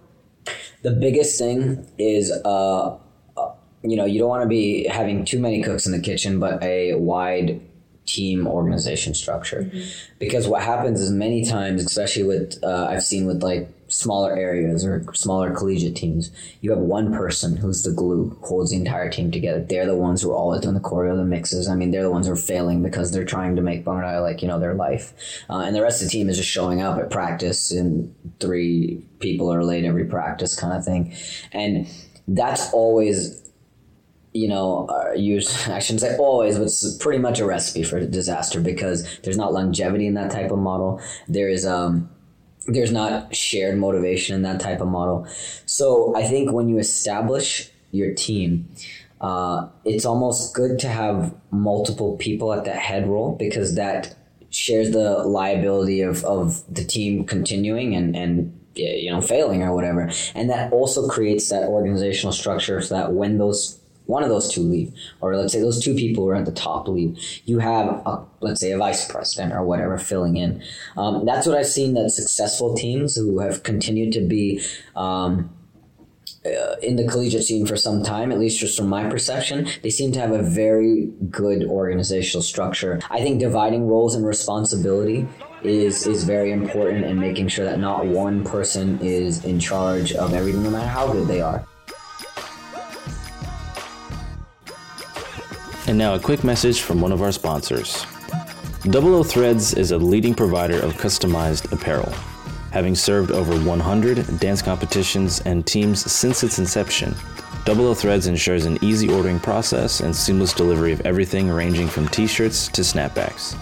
The 0.83 0.91
biggest 0.91 1.39
thing 1.39 1.87
is, 1.97 2.31
uh, 2.31 2.97
uh, 3.37 3.51
you 3.83 3.95
know, 3.95 4.05
you 4.05 4.19
don't 4.19 4.29
want 4.29 4.43
to 4.43 4.49
be 4.49 4.85
having 4.87 5.25
too 5.25 5.39
many 5.39 5.63
cooks 5.63 5.85
in 5.85 5.91
the 5.91 5.99
kitchen, 5.99 6.39
but 6.39 6.61
a 6.61 6.93
wide 6.95 7.61
team 8.05 8.47
organization 8.47 9.13
structure. 9.13 9.71
Because 10.19 10.47
what 10.47 10.61
happens 10.61 10.99
is 11.01 11.09
many 11.09 11.45
times, 11.45 11.85
especially 11.85 12.23
with, 12.23 12.59
uh, 12.63 12.87
I've 12.89 13.03
seen 13.03 13.25
with 13.25 13.41
like 13.41 13.69
smaller 13.93 14.35
areas 14.35 14.83
or 14.83 15.05
smaller 15.13 15.51
collegiate 15.51 15.95
teams, 15.95 16.31
you 16.61 16.71
have 16.71 16.79
one 16.79 17.13
person 17.13 17.55
who's 17.55 17.83
the 17.83 17.91
glue, 17.91 18.35
holds 18.41 18.71
the 18.71 18.77
entire 18.77 19.09
team 19.09 19.29
together. 19.29 19.61
They're 19.61 19.85
the 19.85 19.95
ones 19.95 20.21
who 20.21 20.31
are 20.31 20.35
always 20.35 20.61
doing 20.61 20.73
the 20.73 20.79
choreo, 20.79 21.15
the 21.15 21.23
mixes. 21.23 21.67
I 21.67 21.75
mean, 21.75 21.91
they're 21.91 22.03
the 22.03 22.11
ones 22.11 22.25
who 22.25 22.33
are 22.33 22.37
failing 22.37 22.81
because 22.81 23.11
they're 23.11 23.23
trying 23.23 23.55
to 23.55 23.61
make 23.61 23.85
Bangladesh 23.85 24.21
like, 24.21 24.41
you 24.41 24.47
know, 24.47 24.59
their 24.59 24.73
life. 24.73 25.13
Uh, 25.49 25.59
and 25.59 25.75
the 25.75 25.81
rest 25.81 26.01
of 26.01 26.07
the 26.07 26.11
team 26.11 26.27
is 26.27 26.37
just 26.37 26.49
showing 26.49 26.81
up 26.81 26.97
at 26.97 27.11
practice 27.11 27.71
and 27.71 28.13
three 28.39 29.05
people 29.19 29.53
are 29.53 29.63
late 29.63 29.85
every 29.85 30.05
practice 30.05 30.59
kind 30.59 30.73
of 30.73 30.83
thing. 30.83 31.15
And 31.51 31.87
that's 32.27 32.73
always 32.73 33.39
you 34.33 34.47
know, 34.47 34.87
uh, 34.87 35.13
use 35.13 35.67
I 35.69 35.77
shouldn't 35.77 36.01
say 36.01 36.17
always, 36.17 36.57
but 36.57 36.63
it's 36.63 36.97
pretty 36.97 37.19
much 37.19 37.39
a 37.39 37.45
recipe 37.45 37.83
for 37.83 38.03
disaster 38.03 38.59
because 38.59 39.19
there's 39.19 39.37
not 39.37 39.53
longevity 39.53 40.07
in 40.07 40.15
that 40.15 40.31
type 40.31 40.49
of 40.49 40.57
model. 40.57 40.99
There 41.27 41.47
is 41.47 41.63
um, 41.67 42.09
there's 42.67 42.91
not 42.91 43.35
shared 43.35 43.77
motivation 43.77 44.35
in 44.35 44.41
that 44.43 44.59
type 44.59 44.81
of 44.81 44.87
model. 44.87 45.27
So 45.65 46.15
I 46.15 46.23
think 46.23 46.51
when 46.51 46.69
you 46.69 46.77
establish 46.77 47.69
your 47.91 48.13
team, 48.13 48.69
uh, 49.21 49.69
it's 49.85 50.05
almost 50.05 50.53
good 50.53 50.79
to 50.79 50.87
have 50.87 51.33
multiple 51.51 52.17
people 52.17 52.53
at 52.53 52.65
that 52.65 52.77
head 52.77 53.07
role 53.07 53.35
because 53.37 53.75
that 53.75 54.15
shares 54.49 54.91
the 54.91 55.19
liability 55.23 56.01
of, 56.01 56.23
of 56.25 56.63
the 56.73 56.83
team 56.83 57.25
continuing 57.25 57.95
and, 57.95 58.15
and 58.15 58.59
you 58.75 59.11
know 59.11 59.21
failing 59.21 59.61
or 59.61 59.73
whatever 59.75 60.11
and 60.33 60.49
that 60.49 60.71
also 60.73 61.07
creates 61.07 61.49
that 61.49 61.63
organizational 61.63 62.31
structure 62.31 62.81
so 62.81 62.95
that 62.95 63.13
when 63.13 63.37
those 63.37 63.79
one 64.05 64.23
of 64.23 64.29
those 64.29 64.51
two 64.51 64.61
leave, 64.61 64.93
or 65.21 65.35
let's 65.35 65.53
say 65.53 65.59
those 65.59 65.83
two 65.83 65.95
people 65.95 66.23
who 66.23 66.29
are 66.29 66.35
at 66.35 66.45
the 66.45 66.51
top 66.51 66.87
leave, 66.87 67.17
you 67.45 67.59
have, 67.59 67.87
a, 68.05 68.25
let's 68.41 68.59
say, 68.59 68.71
a 68.71 68.77
vice 68.77 69.09
president 69.09 69.53
or 69.53 69.63
whatever 69.63 69.97
filling 69.97 70.37
in. 70.37 70.61
Um, 70.97 71.25
that's 71.25 71.47
what 71.47 71.57
I've 71.57 71.67
seen 71.67 71.93
that 71.93 72.09
successful 72.09 72.75
teams 72.75 73.15
who 73.15 73.39
have 73.39 73.63
continued 73.63 74.13
to 74.13 74.21
be 74.21 74.61
um, 74.95 75.49
uh, 76.45 76.75
in 76.81 76.97
the 76.97 77.07
collegiate 77.07 77.43
scene 77.43 77.65
for 77.65 77.77
some 77.77 78.03
time, 78.03 78.31
at 78.31 78.39
least 78.39 78.59
just 78.59 78.77
from 78.77 78.89
my 78.89 79.09
perception, 79.09 79.67
they 79.81 79.89
seem 79.89 80.11
to 80.11 80.19
have 80.19 80.31
a 80.31 80.41
very 80.41 81.05
good 81.29 81.63
organizational 81.63 82.41
structure. 82.41 82.99
I 83.09 83.21
think 83.21 83.39
dividing 83.39 83.87
roles 83.87 84.15
and 84.15 84.25
responsibility 84.25 85.25
is 85.63 86.05
is 86.05 86.25
very 86.25 86.51
important 86.51 87.05
and 87.05 87.17
making 87.17 87.47
sure 87.47 87.63
that 87.63 87.79
not 87.79 88.05
one 88.05 88.43
person 88.43 88.99
is 88.99 89.45
in 89.45 89.59
charge 89.59 90.11
of 90.11 90.33
everything, 90.33 90.63
no 90.63 90.69
matter 90.69 90.87
how 90.87 91.11
good 91.11 91.27
they 91.27 91.39
are. 91.39 91.65
And 95.93 95.99
now 95.99 96.15
a 96.15 96.19
quick 96.19 96.43
message 96.43 96.81
from 96.81 97.01
one 97.01 97.11
of 97.11 97.21
our 97.21 97.31
sponsors. 97.31 98.03
Double 98.89 99.13
O 99.13 99.23
Threads 99.23 99.75
is 99.75 99.91
a 99.91 99.97
leading 99.99 100.33
provider 100.33 100.79
of 100.79 100.93
customized 100.93 101.71
apparel. 101.71 102.11
Having 102.71 102.95
served 102.95 103.29
over 103.29 103.55
100 103.59 104.39
dance 104.39 104.63
competitions 104.63 105.41
and 105.41 105.67
teams 105.67 106.11
since 106.11 106.43
its 106.43 106.57
inception, 106.57 107.13
Double 107.63 107.85
O 107.85 107.93
Threads 107.93 108.25
ensures 108.25 108.65
an 108.65 108.83
easy 108.83 109.07
ordering 109.07 109.39
process 109.39 109.99
and 109.99 110.15
seamless 110.15 110.53
delivery 110.53 110.93
of 110.93 111.01
everything 111.01 111.47
ranging 111.47 111.87
from 111.87 112.07
t-shirts 112.07 112.69
to 112.69 112.81
snapbacks. 112.81 113.55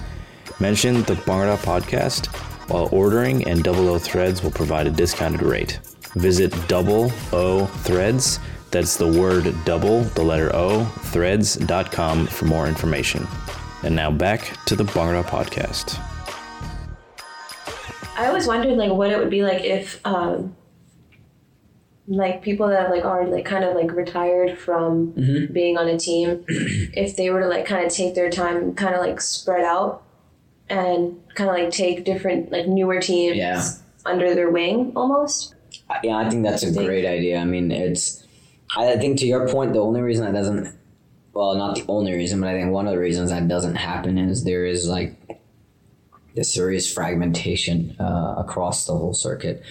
Mention 0.62 1.04
the 1.04 1.16
Bhangra 1.16 1.58
podcast 1.58 2.28
while 2.70 2.88
ordering 2.94 3.46
and 3.46 3.62
Double 3.62 3.90
O 3.90 4.00
Threads 4.00 4.42
will 4.42 4.52
provide 4.52 4.88
a 4.88 4.92
discounted 4.92 5.42
rate. 5.42 5.82
Visit 6.16 6.56
Double 6.70 7.12
O 7.34 7.66
Threads 7.84 8.40
that's 8.72 8.96
the 8.98 9.08
word 9.08 9.54
double, 9.66 10.02
the 10.02 10.24
letter 10.24 10.50
O, 10.56 10.86
threads.com 11.12 12.28
for 12.28 12.46
more 12.46 12.68
information. 12.68 13.28
And 13.84 13.96
now 13.96 14.12
back 14.12 14.56
to 14.66 14.76
the 14.76 14.84
Bhangra 14.84 15.24
podcast. 15.24 16.00
I 18.18 18.28
always 18.28 18.48
wondered 18.48 18.78
like 18.78 18.92
what 18.92 19.12
it 19.12 19.18
would 19.18 19.30
be 19.30 19.44
like 19.44 19.64
if 19.64 20.00
um 20.06 20.56
like 22.08 22.42
people 22.42 22.68
that 22.68 22.90
like 22.90 23.06
are 23.06 23.26
like 23.26 23.46
kind 23.46 23.64
of 23.64 23.76
like 23.76 23.92
retired 23.94 24.58
from 24.58 25.14
Mm-hmm. 25.14 25.54
being 25.54 25.78
on 25.78 25.88
a 25.88 25.98
team 25.98 26.44
if 26.48 27.16
they 27.16 27.30
were 27.30 27.42
to 27.42 27.48
like 27.48 27.66
kind 27.66 27.86
of 27.86 27.92
take 27.92 28.16
their 28.16 28.30
time 28.30 28.76
kind 28.76 28.94
of 28.96 29.02
like 29.02 29.22
spread 29.22 29.64
out 29.64 30.04
and 30.70 31.20
kind 31.36 31.50
of 31.50 31.56
like 31.56 31.72
take 31.72 32.04
different 32.06 32.52
like 32.52 32.68
newer 32.68 33.00
teams 33.02 33.38
Yeah. 33.38 33.64
under 34.06 34.36
their 34.36 34.50
wing 34.50 34.92
almost 34.96 35.56
Yeah, 36.04 36.18
I 36.18 36.30
think 36.30 36.44
that's 36.44 36.64
a 36.64 36.72
great 36.74 37.06
idea. 37.06 37.38
I 37.40 37.46
mean, 37.46 37.72
it's. 37.72 38.21
I 38.76 38.98
think 38.98 39.20
to 39.20 39.26
your 39.26 39.48
point, 39.48 39.74
the 39.74 39.80
only 39.80 40.02
reason 40.02 40.26
that 40.26 40.34
doesn't, 40.34 40.78
well, 41.34 41.56
not 41.56 41.76
the 41.76 41.86
only 41.88 42.14
reason, 42.14 42.40
but 42.40 42.50
I 42.50 42.54
think 42.54 42.72
one 42.72 42.88
of 42.88 42.94
the 42.94 43.00
reasons 43.00 43.30
that 43.30 43.48
doesn't 43.48 43.76
happen 43.76 44.18
is 44.18 44.44
there 44.44 44.66
is 44.66 44.88
like 44.88 45.16
this 46.36 46.54
serious 46.54 46.92
fragmentation 46.92 47.96
uh, 48.00 48.36
across 48.38 48.86
the 48.86 48.94
whole 48.94 49.14
circuit. 49.14 49.64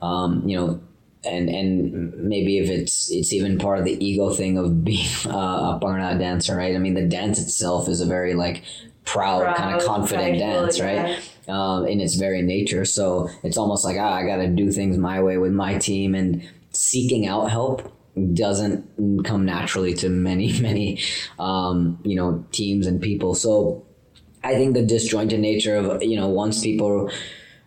Um, 0.00 0.46
you 0.46 0.56
know, 0.56 0.80
and 1.24 1.48
and 1.48 2.14
maybe 2.14 2.58
if 2.58 2.68
it's 2.68 3.10
it's 3.10 3.32
even 3.32 3.58
part 3.58 3.78
of 3.78 3.84
the 3.86 4.04
ego 4.04 4.30
thing 4.30 4.58
of 4.58 4.84
being 4.84 5.08
uh, 5.26 5.30
a 5.76 5.78
Bhangra 5.80 6.18
dancer, 6.18 6.56
right? 6.56 6.74
I 6.74 6.78
mean, 6.78 6.94
the 6.94 7.06
dance 7.06 7.40
itself 7.40 7.88
is 7.88 8.00
a 8.00 8.06
very 8.06 8.34
like 8.34 8.62
proud, 9.04 9.56
kind 9.56 9.74
of 9.74 9.84
confident 9.84 10.38
dance, 10.38 10.80
right? 10.80 11.18
um, 11.48 11.86
in 11.86 12.00
its 12.00 12.14
very 12.14 12.42
nature. 12.42 12.84
So 12.84 13.28
it's 13.42 13.56
almost 13.56 13.84
like 13.84 13.96
ah, 13.98 14.14
I 14.14 14.26
got 14.26 14.36
to 14.36 14.48
do 14.48 14.70
things 14.70 14.98
my 14.98 15.22
way 15.22 15.38
with 15.38 15.52
my 15.52 15.78
team, 15.78 16.14
and 16.14 16.48
seeking 16.72 17.26
out 17.26 17.50
help 17.50 17.90
doesn't 18.34 19.24
come 19.24 19.44
naturally 19.44 19.94
to 19.94 20.08
many 20.08 20.60
many 20.60 21.00
um, 21.38 21.98
you 22.04 22.16
know 22.16 22.44
teams 22.52 22.86
and 22.86 23.00
people. 23.00 23.34
So 23.34 23.84
I 24.42 24.54
think 24.54 24.74
the 24.74 24.84
disjointed 24.84 25.40
nature 25.40 25.76
of 25.76 26.02
you 26.02 26.16
know 26.16 26.28
once 26.28 26.62
people 26.62 27.10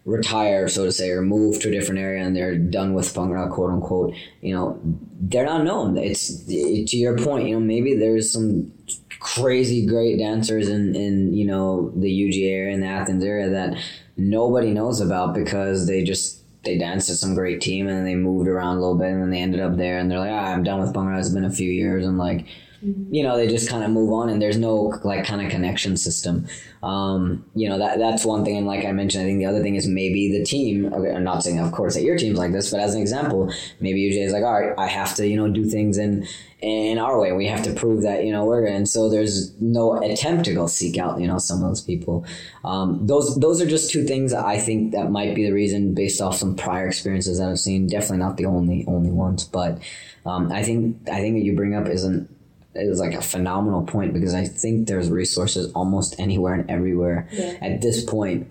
retire, 0.07 0.69
so 0.69 0.85
to 0.85 0.91
say, 0.91 1.09
or 1.11 1.21
move 1.21 1.59
to 1.59 1.67
a 1.67 1.71
different 1.71 1.99
area 1.99 2.23
and 2.23 2.33
they're 2.33 2.57
done 2.57 2.93
with 2.93 3.13
Bhangra, 3.13 3.51
quote 3.51 3.71
unquote, 3.71 4.15
you 4.39 4.55
know, 4.55 4.79
they're 5.19 5.45
not 5.45 5.65
known. 5.65 5.97
It's 5.97 6.45
to 6.45 6.97
your 6.97 7.17
point, 7.17 7.49
you 7.49 7.55
know, 7.55 7.59
maybe 7.59 7.93
there's 7.93 8.31
some 8.31 8.71
crazy 9.19 9.85
great 9.85 10.17
dancers 10.17 10.69
in, 10.69 10.95
in 10.95 11.33
you 11.33 11.45
know, 11.45 11.91
the 11.93 12.27
UG 12.27 12.35
area 12.41 12.73
and 12.73 12.83
the 12.83 12.87
Athens 12.87 13.23
area 13.23 13.49
that 13.49 13.77
nobody 14.15 14.71
knows 14.71 15.01
about 15.01 15.33
because 15.33 15.87
they 15.87 16.03
just 16.03 16.41
they 16.67 16.77
danced 16.77 17.09
at 17.09 17.15
some 17.15 17.33
great 17.33 17.61
team 17.61 17.87
and 17.87 17.97
then 17.97 18.05
they 18.05 18.15
moved 18.15 18.47
around 18.47 18.77
a 18.77 18.79
little 18.79 18.97
bit 18.97 19.07
and 19.07 19.21
then 19.21 19.29
they 19.29 19.39
ended 19.39 19.61
up 19.61 19.77
there 19.77 19.97
and 19.97 20.11
they're 20.11 20.19
like, 20.19 20.31
ah, 20.31 20.51
I'm 20.51 20.63
done 20.63 20.81
with 20.81 20.93
Bhangra. 20.93 21.17
It's 21.17 21.29
been 21.29 21.45
a 21.45 21.49
few 21.49 21.71
years 21.71 22.05
and 22.05 22.17
like 22.17 22.45
you 22.81 23.23
know 23.23 23.35
they 23.35 23.47
just 23.47 23.69
kind 23.69 23.83
of 23.83 23.89
move 23.89 24.11
on 24.11 24.29
and 24.29 24.41
there's 24.41 24.57
no 24.57 24.93
like 25.03 25.25
kind 25.25 25.41
of 25.41 25.49
connection 25.51 25.97
system. 25.97 26.47
Um, 26.83 27.45
you 27.55 27.67
know 27.67 27.77
that 27.79 27.97
that's 27.97 28.23
one 28.23 28.45
thing 28.45 28.55
and 28.55 28.67
like 28.67 28.85
i 28.85 28.91
mentioned 28.91 29.23
i 29.23 29.25
think 29.25 29.39
the 29.39 29.45
other 29.45 29.61
thing 29.61 29.75
is 29.75 29.87
maybe 29.87 30.31
the 30.31 30.45
team 30.45 30.93
okay, 30.93 31.11
i'm 31.11 31.23
not 31.23 31.43
saying 31.43 31.59
of 31.59 31.71
course 31.71 31.95
that 31.95 32.03
your 32.03 32.17
team's 32.17 32.37
like 32.37 32.51
this 32.51 32.69
but 32.69 32.79
as 32.79 32.93
an 32.93 33.01
example 33.01 33.51
maybe 33.79 34.07
uj 34.07 34.23
is 34.23 34.31
like 34.31 34.43
all 34.43 34.53
right 34.53 34.73
i 34.77 34.85
have 34.85 35.15
to 35.15 35.27
you 35.27 35.35
know 35.35 35.49
do 35.49 35.65
things 35.65 35.97
in 35.97 36.25
in 36.61 36.97
our 36.97 37.19
way. 37.19 37.31
We 37.33 37.45
have 37.47 37.61
to 37.63 37.73
prove 37.73 38.01
that 38.01 38.25
you 38.25 38.31
know 38.31 38.45
we're 38.45 38.65
and 38.65 38.89
so 38.89 39.09
there's 39.09 39.59
no 39.61 40.01
attempt 40.01 40.45
to 40.45 40.53
go 40.53 40.65
seek 40.65 40.97
out 40.97 41.19
you 41.19 41.27
know 41.27 41.37
some 41.37 41.61
of 41.61 41.69
those 41.69 41.81
people. 41.81 42.25
Um, 42.63 43.05
those 43.05 43.35
those 43.35 43.61
are 43.61 43.67
just 43.67 43.91
two 43.91 44.03
things 44.05 44.33
i 44.33 44.57
think 44.57 44.91
that 44.91 45.11
might 45.11 45.35
be 45.35 45.45
the 45.45 45.51
reason 45.51 45.93
based 45.93 46.19
off 46.19 46.35
some 46.35 46.55
prior 46.55 46.87
experiences 46.87 47.39
that 47.39 47.49
i've 47.49 47.59
seen. 47.59 47.87
Definitely 47.87 48.17
not 48.17 48.37
the 48.37 48.45
only 48.45 48.85
only 48.87 49.11
ones 49.11 49.43
but 49.43 49.79
um, 50.25 50.51
i 50.51 50.63
think 50.63 50.97
i 51.09 51.19
think 51.19 51.35
that 51.35 51.43
you 51.43 51.55
bring 51.55 51.75
up 51.75 51.87
isn't 51.87 52.29
is 52.77 52.99
like 52.99 53.13
a 53.13 53.21
phenomenal 53.21 53.83
point 53.83 54.13
because 54.13 54.33
I 54.33 54.45
think 54.45 54.87
there's 54.87 55.09
resources 55.09 55.71
almost 55.73 56.19
anywhere 56.19 56.53
and 56.53 56.69
everywhere 56.69 57.27
Yeah. 57.31 57.57
at 57.61 57.81
this 57.81 58.03
point 58.03 58.47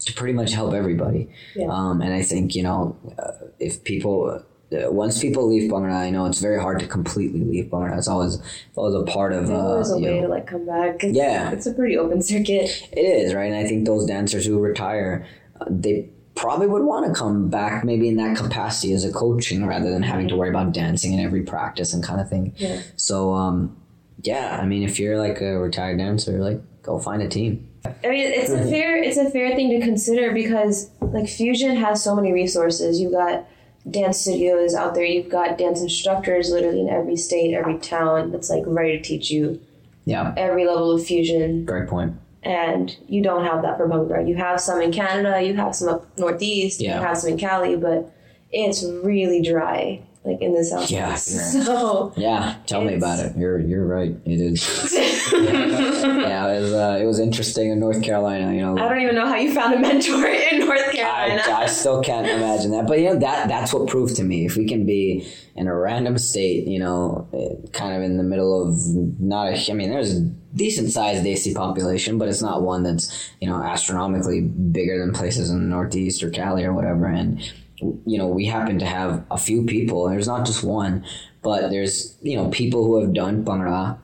to 0.00 0.12
pretty 0.12 0.34
much 0.34 0.52
help 0.52 0.74
everybody. 0.74 1.30
Yeah. 1.54 1.68
Um, 1.70 2.02
and 2.02 2.12
I 2.12 2.22
think 2.22 2.54
you 2.54 2.62
know 2.62 2.96
uh, 3.18 3.32
if 3.58 3.82
people 3.84 4.42
uh, 4.72 4.90
once 4.92 5.20
people 5.20 5.46
leave 5.48 5.70
Bhangra, 5.70 5.92
I 5.94 6.10
know 6.10 6.26
it's 6.26 6.40
very 6.40 6.60
hard 6.60 6.80
to 6.80 6.86
completely 6.86 7.40
leave 7.44 7.66
Bhangra. 7.66 7.96
It's 7.96 8.08
always 8.08 8.34
it's 8.34 8.76
always 8.76 8.94
a 8.94 9.04
part 9.04 9.32
of 9.32 9.46
there's 9.46 9.58
uh, 9.58 9.62
always 9.64 9.90
a 9.90 9.98
way 9.98 10.20
know, 10.20 10.22
to 10.22 10.28
like 10.28 10.46
come 10.46 10.66
back 10.66 11.02
it's, 11.04 11.16
Yeah. 11.16 11.50
it's 11.52 11.66
a 11.66 11.72
pretty 11.72 11.96
open 11.96 12.20
circuit 12.30 12.68
it 12.92 12.98
is 12.98 13.32
right, 13.34 13.46
and 13.46 13.56
I 13.56 13.64
think 13.66 13.86
those 13.86 14.06
dancers 14.06 14.44
who 14.44 14.58
retire, 14.58 15.24
uh, 15.60 15.66
they 15.70 16.10
probably 16.36 16.66
would 16.66 16.82
want 16.84 17.06
to 17.06 17.18
come 17.18 17.48
back 17.48 17.82
maybe 17.84 18.08
in 18.08 18.16
that 18.16 18.36
capacity 18.36 18.92
as 18.92 19.04
a 19.04 19.12
coaching 19.12 19.66
rather 19.66 19.90
than 19.90 20.02
having 20.02 20.28
to 20.28 20.36
worry 20.36 20.50
about 20.50 20.72
dancing 20.72 21.12
in 21.12 21.18
every 21.20 21.42
practice 21.42 21.92
and 21.92 22.04
kind 22.04 22.20
of 22.20 22.28
thing. 22.28 22.52
Yeah. 22.56 22.82
So 22.96 23.32
um, 23.34 23.76
yeah, 24.22 24.58
I 24.60 24.66
mean, 24.66 24.82
if 24.82 24.98
you're 25.00 25.18
like 25.18 25.40
a 25.40 25.58
retired 25.58 25.98
dancer, 25.98 26.38
like 26.38 26.60
go 26.82 26.98
find 26.98 27.22
a 27.22 27.28
team. 27.28 27.68
I 27.84 28.08
mean, 28.08 28.26
it's 28.32 28.50
a 28.50 28.58
fair 28.68 28.96
it's 29.02 29.16
a 29.16 29.30
fair 29.30 29.54
thing 29.56 29.70
to 29.70 29.84
consider 29.84 30.32
because 30.32 30.90
like 31.00 31.28
Fusion 31.28 31.76
has 31.76 32.02
so 32.02 32.14
many 32.14 32.32
resources. 32.32 33.00
You've 33.00 33.12
got 33.12 33.46
dance 33.88 34.20
studios 34.20 34.74
out 34.74 34.94
there. 34.94 35.04
You've 35.04 35.28
got 35.30 35.56
dance 35.56 35.80
instructors 35.80 36.50
literally 36.50 36.80
in 36.80 36.88
every 36.88 37.16
state, 37.16 37.54
every 37.54 37.78
town 37.78 38.32
that's 38.32 38.50
like 38.50 38.64
ready 38.66 38.96
to 38.98 39.02
teach 39.02 39.30
you 39.30 39.60
Yeah, 40.04 40.34
every 40.36 40.66
level 40.66 40.90
of 40.90 41.04
fusion. 41.04 41.64
great 41.64 41.88
point. 41.88 42.14
And 42.46 42.96
you 43.08 43.20
don't 43.22 43.44
have 43.44 43.62
that 43.62 43.76
for 43.76 43.88
Bhangra. 43.88 44.26
You 44.26 44.36
have 44.36 44.60
some 44.60 44.80
in 44.80 44.92
Canada, 44.92 45.42
you 45.42 45.54
have 45.56 45.74
some 45.74 45.88
up 45.88 46.06
northeast, 46.16 46.80
Yeah. 46.80 47.00
you 47.00 47.04
have 47.06 47.18
some 47.18 47.32
in 47.32 47.38
Cali, 47.38 47.76
but 47.76 48.08
it's 48.52 48.84
really 49.02 49.42
dry, 49.42 50.00
like 50.26 50.42
in 50.42 50.54
the 50.54 50.64
southeast. 50.64 50.90
Yeah. 50.90 51.14
So 51.14 52.12
Yeah, 52.16 52.56
tell 52.66 52.82
me 52.82 52.94
about 52.94 53.20
it. 53.20 53.36
You're 53.36 53.60
you're 53.60 53.86
right. 53.86 54.14
It 54.24 54.40
is. 54.40 54.92
yeah, 55.32 56.48
it 56.48 56.60
was 56.60 56.72
uh, 56.72 56.98
it 57.00 57.06
was 57.06 57.20
interesting 57.20 57.70
in 57.70 57.78
North 57.78 58.02
Carolina. 58.02 58.52
You 58.52 58.62
know, 58.62 58.76
I 58.76 58.88
don't 58.88 59.00
even 59.00 59.14
know 59.14 59.26
how 59.26 59.36
you 59.36 59.54
found 59.54 59.74
a 59.74 59.78
mentor 59.78 60.26
in 60.52 60.60
North 60.60 60.90
Carolina. 60.92 61.42
I, 61.46 61.62
I 61.62 61.66
still 61.66 62.02
can't 62.02 62.26
imagine 62.26 62.72
that. 62.72 62.88
But 62.88 62.98
you 62.98 63.06
know 63.06 63.18
that 63.20 63.48
that's 63.48 63.72
what 63.72 63.88
proved 63.88 64.16
to 64.16 64.24
me. 64.24 64.44
If 64.44 64.56
we 64.56 64.66
can 64.66 64.84
be 64.84 65.32
in 65.54 65.68
a 65.68 65.74
random 65.74 66.18
state, 66.18 66.66
you 66.66 66.80
know, 66.80 67.28
eh, 67.32 67.68
kind 67.72 67.96
of 67.96 68.02
in 68.02 68.16
the 68.16 68.24
middle 68.24 68.68
of 68.68 68.76
not 69.20 69.46
a. 69.46 69.70
I 69.70 69.74
mean, 69.74 69.90
there's 69.90 70.18
decent 70.56 70.90
sized 70.90 71.24
Desi 71.24 71.54
population, 71.54 72.18
but 72.18 72.28
it's 72.28 72.42
not 72.42 72.62
one 72.62 72.82
that's 72.82 73.30
you 73.40 73.48
know 73.48 73.62
astronomically 73.62 74.40
bigger 74.40 74.98
than 74.98 75.12
places 75.12 75.50
in 75.50 75.60
the 75.60 75.66
Northeast 75.66 76.24
or 76.24 76.30
Cali 76.30 76.64
or 76.64 76.72
whatever. 76.72 77.06
And 77.06 77.40
you 77.80 78.18
know, 78.18 78.26
we 78.26 78.46
happen 78.46 78.78
to 78.78 78.86
have 78.86 79.24
a 79.30 79.36
few 79.36 79.64
people. 79.64 80.08
There's 80.08 80.26
not 80.26 80.46
just 80.46 80.62
one, 80.64 81.04
but 81.42 81.70
there's 81.70 82.16
you 82.22 82.36
know 82.36 82.48
people 82.50 82.84
who 82.84 83.00
have 83.00 83.12
done 83.12 83.44
Bhangra, 83.44 83.98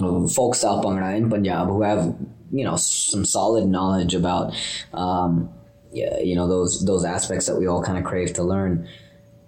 uh, 0.00 0.28
folk 0.28 0.54
style 0.54 0.82
Bhangra 0.82 1.16
in 1.16 1.30
Punjab 1.30 1.68
who 1.68 1.82
have 1.82 2.14
you 2.52 2.64
know 2.64 2.76
some 2.76 3.24
solid 3.24 3.66
knowledge 3.66 4.14
about. 4.14 4.54
Um, 4.92 5.50
yeah, 5.92 6.18
you 6.18 6.34
know 6.34 6.48
those 6.48 6.84
those 6.84 7.04
aspects 7.04 7.46
that 7.46 7.56
we 7.56 7.66
all 7.66 7.82
kind 7.82 7.96
of 7.96 8.04
crave 8.04 8.32
to 8.34 8.42
learn. 8.42 8.88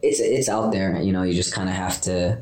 It's 0.03 0.21
it's 0.21 0.49
out 0.49 0.73
there. 0.73 1.01
You 1.03 1.13
know, 1.13 1.23
you 1.23 1.35
just 1.35 1.53
kind 1.53 1.69
of 1.69 1.75
have 1.75 2.01
to 2.03 2.41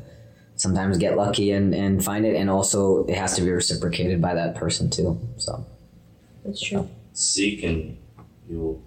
sometimes 0.55 0.97
get 0.97 1.17
lucky 1.17 1.51
and 1.51 1.73
and 1.73 2.03
find 2.03 2.25
it, 2.25 2.35
and 2.35 2.49
also 2.49 3.05
it 3.05 3.17
has 3.17 3.35
to 3.35 3.41
be 3.41 3.51
reciprocated 3.51 4.21
by 4.21 4.35
that 4.35 4.55
person 4.55 4.89
too. 4.89 5.19
So 5.37 5.65
That's 6.43 6.61
true. 6.61 6.87
Seek 7.13 7.63
and 7.63 7.97
you 8.47 8.59
will 8.59 8.83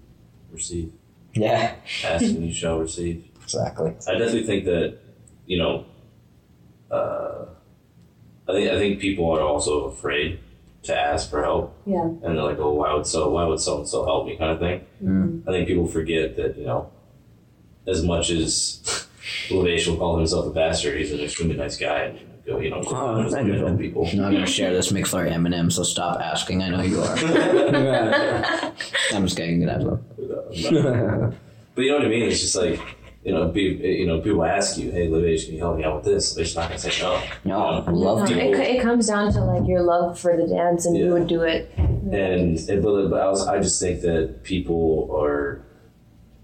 receive. 0.51 0.93
Yeah, 1.33 1.75
Ask 2.05 2.25
and 2.25 2.45
you 2.45 2.53
shall 2.53 2.79
receive. 2.79 3.25
exactly. 3.43 3.91
I 4.07 4.13
definitely 4.13 4.43
think 4.45 4.65
that 4.65 4.97
you 5.45 5.57
know. 5.57 5.85
Uh, 6.91 7.45
I 8.47 8.51
think 8.53 8.69
I 8.71 8.77
think 8.79 8.99
people 8.99 9.29
are 9.31 9.41
also 9.41 9.85
afraid 9.85 10.39
to 10.83 10.97
ask 10.97 11.29
for 11.29 11.43
help, 11.43 11.75
Yeah. 11.85 12.01
and 12.03 12.21
they're 12.23 12.43
like, 12.43 12.57
"Oh, 12.57 12.73
why 12.73 12.93
would 12.93 13.05
so? 13.05 13.29
Why 13.29 13.45
would 13.45 13.59
so 13.59 13.77
and 13.79 13.87
so 13.87 14.05
help 14.05 14.25
me?" 14.25 14.37
Kind 14.37 14.51
of 14.51 14.59
thing. 14.59 14.81
Mm. 15.03 15.43
I 15.47 15.51
think 15.51 15.67
people 15.67 15.85
forget 15.87 16.35
that 16.37 16.57
you 16.57 16.65
know, 16.65 16.89
as 17.85 18.01
much 18.03 18.31
as 18.31 19.07
Lavesh 19.49 19.87
will 19.87 19.97
call 19.97 20.17
himself 20.17 20.47
a 20.47 20.49
bastard, 20.49 20.97
he's 20.97 21.11
an 21.11 21.19
extremely 21.19 21.57
nice 21.57 21.77
guy, 21.77 21.99
and 22.05 22.19
go, 22.45 22.59
you 22.59 22.71
know, 22.71 22.81
Oh, 22.87 23.21
just 23.21 23.35
thank 23.35 23.45
looking 23.47 23.59
you. 23.61 23.65
help 23.67 23.79
people. 23.79 24.07
I'm 24.07 24.17
not 24.17 24.31
gonna 24.31 24.47
share 24.47 24.73
this 24.73 24.91
McFlurry 24.91 25.31
M&M, 25.31 25.69
so 25.69 25.83
stop 25.83 26.19
asking. 26.19 26.63
I 26.63 26.69
know 26.69 26.81
you 26.81 27.01
are. 27.01 27.15
I'm 29.13 29.25
just 29.25 29.37
kidding. 29.37 29.59
Get 29.59 29.69
out 30.49 31.33
But 31.75 31.81
you 31.83 31.91
know 31.91 31.97
what 31.97 32.05
I 32.05 32.09
mean? 32.09 32.23
It's 32.23 32.41
just 32.41 32.55
like, 32.55 32.79
you 33.23 33.33
know, 33.33 33.49
pe- 33.49 33.61
you 33.99 34.07
know, 34.07 34.21
people 34.21 34.43
ask 34.43 34.77
you, 34.77 34.91
"Hey, 34.91 35.07
Lavesh, 35.07 35.45
can 35.45 35.55
you 35.55 35.59
help 35.59 35.77
me 35.77 35.83
out 35.83 35.95
with 35.95 36.05
this?" 36.05 36.33
They're 36.33 36.43
just 36.43 36.55
not 36.55 36.67
gonna 36.67 36.79
say 36.79 36.91
no. 37.01 37.21
No, 37.45 37.59
I 37.65 37.77
um, 37.85 37.93
love 37.93 38.29
No, 38.29 38.35
it, 38.37 38.59
it 38.59 38.81
comes 38.81 39.07
down 39.07 39.31
to 39.33 39.41
like 39.41 39.67
your 39.67 39.81
love 39.81 40.19
for 40.19 40.35
the 40.35 40.47
dance, 40.47 40.85
and 40.85 40.97
Yeah. 40.97 41.05
you 41.05 41.13
would 41.13 41.27
do 41.27 41.43
it. 41.43 41.71
And, 41.77 42.13
and 42.13 42.83
but, 42.83 43.09
but 43.09 43.21
I, 43.21 43.29
was, 43.29 43.47
I 43.47 43.59
just 43.59 43.79
think 43.79 44.01
that 44.01 44.43
people 44.43 45.09
are, 45.13 45.61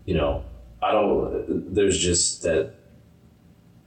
you 0.06 0.16
know, 0.16 0.44
I 0.82 0.92
don't. 0.92 1.74
There's 1.74 1.98
just 1.98 2.44
that. 2.44 2.74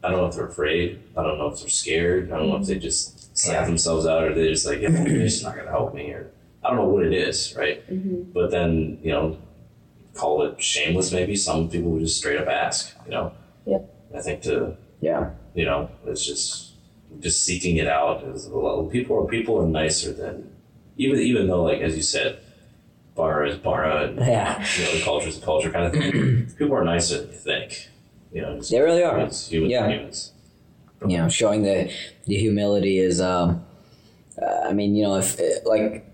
I 0.02 0.10
don't 0.10 0.20
know 0.20 0.26
if 0.26 0.34
they're 0.36 0.46
afraid. 0.46 1.02
I 1.16 1.22
don't 1.22 1.38
know 1.38 1.48
if 1.48 1.60
they're 1.60 1.68
scared. 1.68 2.32
I 2.32 2.38
don't 2.38 2.48
know 2.48 2.56
if 2.56 2.66
they 2.66 2.78
just 2.78 3.36
slap 3.36 3.66
themselves 3.66 4.06
out 4.06 4.24
or 4.24 4.34
they're 4.34 4.50
just 4.50 4.66
like, 4.66 4.80
yeah, 4.80 4.90
they're 4.90 5.18
just 5.18 5.42
not 5.44 5.56
gonna 5.56 5.70
help 5.70 5.94
me, 5.94 6.10
or 6.10 6.30
I 6.64 6.68
don't 6.68 6.76
know 6.76 6.88
what 6.88 7.04
it 7.04 7.12
is, 7.12 7.54
right? 7.56 7.88
Mm-hmm. 7.90 8.32
But 8.32 8.50
then 8.50 8.98
you 9.02 9.12
know, 9.12 9.38
call 10.18 10.42
it 10.42 10.60
shameless. 10.62 11.12
Maybe 11.12 11.34
some 11.36 11.68
people 11.70 11.90
would 11.92 12.02
just 12.02 12.18
straight 12.18 12.40
up 12.40 12.48
ask. 12.48 12.94
You 13.06 13.12
know. 13.12 13.32
Yep. 13.66 13.82
I 14.16 14.20
think 14.20 14.42
to 14.42 14.76
Yeah, 15.00 15.30
you 15.54 15.64
know, 15.64 15.90
it's 16.06 16.24
just 16.26 16.72
just 17.20 17.44
seeking 17.44 17.76
it 17.76 17.86
out 17.86 18.22
is 18.24 18.46
a 18.46 18.56
lot. 18.56 18.90
People 18.90 19.14
are 19.20 19.26
people 19.36 19.54
are 19.60 19.66
nicer 19.66 20.12
than 20.12 20.34
even 20.96 21.18
even 21.30 21.46
though 21.48 21.62
like 21.70 21.80
as 21.80 21.94
you 21.96 22.02
said, 22.02 22.38
bara 23.14 23.48
is 23.50 23.56
bara, 23.58 24.08
and 24.08 24.16
yeah, 24.18 24.64
you 24.76 24.84
know 24.84 24.92
the 24.98 25.02
culture 25.04 25.28
is 25.28 25.38
a 25.38 25.44
culture 25.50 25.70
kind 25.70 25.86
of 25.86 25.92
thing. 25.92 26.46
people 26.58 26.74
are 26.76 26.84
nicer 26.84 27.18
than 27.20 27.28
you 27.32 27.38
think. 27.50 27.88
You 28.32 28.42
know, 28.42 28.56
just 28.58 28.70
they 28.70 28.80
really 28.80 29.02
are. 29.02 29.14
humans, 29.16 29.48
humans, 29.48 29.70
Yeah. 29.72 29.88
humans. 29.88 30.32
you 31.06 31.16
know 31.18 31.28
showing 31.28 31.62
the 31.62 31.76
the 32.26 32.36
humility 32.36 32.98
is 33.08 33.20
um 33.20 33.64
uh, 34.42 34.68
i 34.68 34.72
mean 34.78 34.90
you 34.96 35.04
know 35.04 35.16
if 35.16 35.28
like 35.64 36.04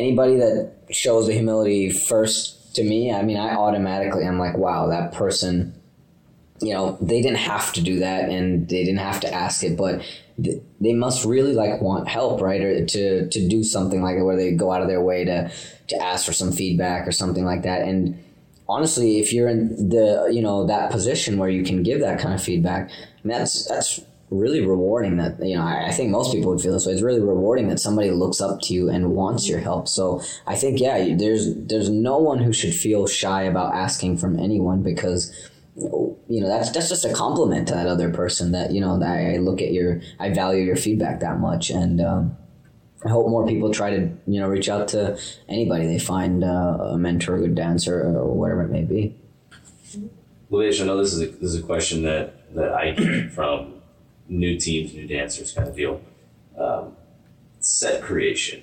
anybody 0.00 0.36
that 0.36 0.72
shows 0.90 1.26
the 1.26 1.32
humility 1.32 1.90
first 1.90 2.40
to 2.72 2.82
me 2.84 3.12
i 3.12 3.22
mean 3.22 3.36
i 3.36 3.54
automatically 3.54 4.24
i'm 4.24 4.38
like 4.38 4.56
wow 4.56 4.86
that 4.86 5.12
person 5.12 5.74
you 6.60 6.72
know 6.72 6.96
they 7.00 7.20
didn't 7.20 7.38
have 7.38 7.72
to 7.72 7.80
do 7.80 7.98
that 7.98 8.28
and 8.28 8.68
they 8.68 8.84
didn't 8.84 9.00
have 9.00 9.20
to 9.20 9.32
ask 9.32 9.64
it 9.64 9.76
but 9.76 10.02
th- 10.42 10.62
they 10.80 10.92
must 10.92 11.24
really 11.24 11.52
like 11.52 11.80
want 11.80 12.08
help 12.08 12.40
right? 12.40 12.60
Or 12.60 12.84
to 12.84 13.28
to 13.28 13.48
do 13.48 13.64
something 13.64 14.02
like 14.02 14.16
where 14.22 14.36
they 14.36 14.52
go 14.52 14.72
out 14.72 14.82
of 14.82 14.88
their 14.88 15.02
way 15.02 15.24
to 15.24 15.50
to 15.88 16.02
ask 16.02 16.24
for 16.24 16.32
some 16.32 16.52
feedback 16.52 17.06
or 17.06 17.12
something 17.12 17.44
like 17.44 17.62
that. 17.62 17.82
And 17.82 18.22
honestly 18.68 19.18
if 19.18 19.32
you're 19.32 19.48
in 19.48 19.88
the 19.88 20.30
you 20.32 20.40
know 20.40 20.66
that 20.66 20.90
position 20.90 21.38
where 21.38 21.48
you 21.48 21.64
can 21.64 21.82
give 21.82 22.00
that 22.00 22.20
kind 22.20 22.34
of 22.34 22.42
feedback 22.42 22.90
I 22.90 23.28
mean, 23.28 23.38
that's 23.38 23.66
that's 23.66 24.00
really 24.32 24.64
rewarding 24.64 25.16
that 25.18 25.44
you 25.44 25.56
know 25.56 25.62
I, 25.62 25.88
I 25.88 25.92
think 25.92 26.10
most 26.10 26.32
people 26.32 26.50
would 26.50 26.60
feel 26.60 26.72
this 26.72 26.86
way. 26.86 26.92
It's 26.92 27.02
really 27.02 27.20
rewarding 27.20 27.68
that 27.68 27.80
somebody 27.80 28.10
looks 28.10 28.40
up 28.40 28.60
to 28.62 28.74
you 28.74 28.88
and 28.88 29.12
wants 29.12 29.48
your 29.48 29.60
help. 29.60 29.88
So 29.88 30.22
i 30.46 30.56
think 30.56 30.80
yeah 30.80 31.14
there's 31.16 31.54
there's 31.54 31.88
no 31.88 32.18
one 32.18 32.38
who 32.38 32.52
should 32.52 32.74
feel 32.74 33.06
shy 33.06 33.42
about 33.42 33.74
asking 33.74 34.16
from 34.16 34.38
anyone 34.38 34.82
because 34.82 35.32
you 35.74 36.40
know 36.40 36.48
that's 36.48 36.70
that's 36.70 36.88
just 36.88 37.04
a 37.04 37.12
compliment 37.12 37.68
to 37.68 37.74
that 37.74 37.86
other 37.86 38.10
person 38.10 38.52
that 38.52 38.72
you 38.72 38.80
know 38.80 39.00
I, 39.02 39.34
I 39.34 39.36
look 39.38 39.62
at 39.62 39.72
your 39.72 40.00
I 40.18 40.30
value 40.30 40.62
your 40.62 40.76
feedback 40.76 41.20
that 41.20 41.38
much. 41.38 41.70
And 41.70 42.00
um, 42.00 42.36
I 43.04 43.08
hope 43.08 43.28
more 43.28 43.46
people 43.46 43.72
try 43.72 43.90
to 43.90 44.10
you 44.26 44.40
know 44.40 44.48
reach 44.48 44.68
out 44.68 44.88
to 44.88 45.18
anybody 45.48 45.86
they 45.86 45.98
find 45.98 46.44
uh, 46.44 46.78
a 46.92 46.98
mentor, 46.98 47.36
a 47.36 47.40
good 47.40 47.54
dancer, 47.54 48.00
or 48.02 48.32
whatever 48.34 48.62
it 48.62 48.70
may 48.70 48.82
be. 48.82 49.16
Luis, 50.50 50.80
I 50.80 50.84
know 50.84 50.98
this 50.98 51.14
is 51.14 51.22
a, 51.22 51.26
this 51.28 51.54
is 51.54 51.60
a 51.60 51.62
question 51.62 52.02
that 52.02 52.54
that 52.54 52.72
I 52.74 52.90
get 52.90 53.32
from 53.32 53.81
new 54.28 54.58
teams, 54.58 54.94
new 54.94 55.06
dancers, 55.06 55.52
kind 55.52 55.68
of 55.68 55.76
deal. 55.76 56.00
Um, 56.58 56.96
set 57.60 58.02
creation, 58.02 58.62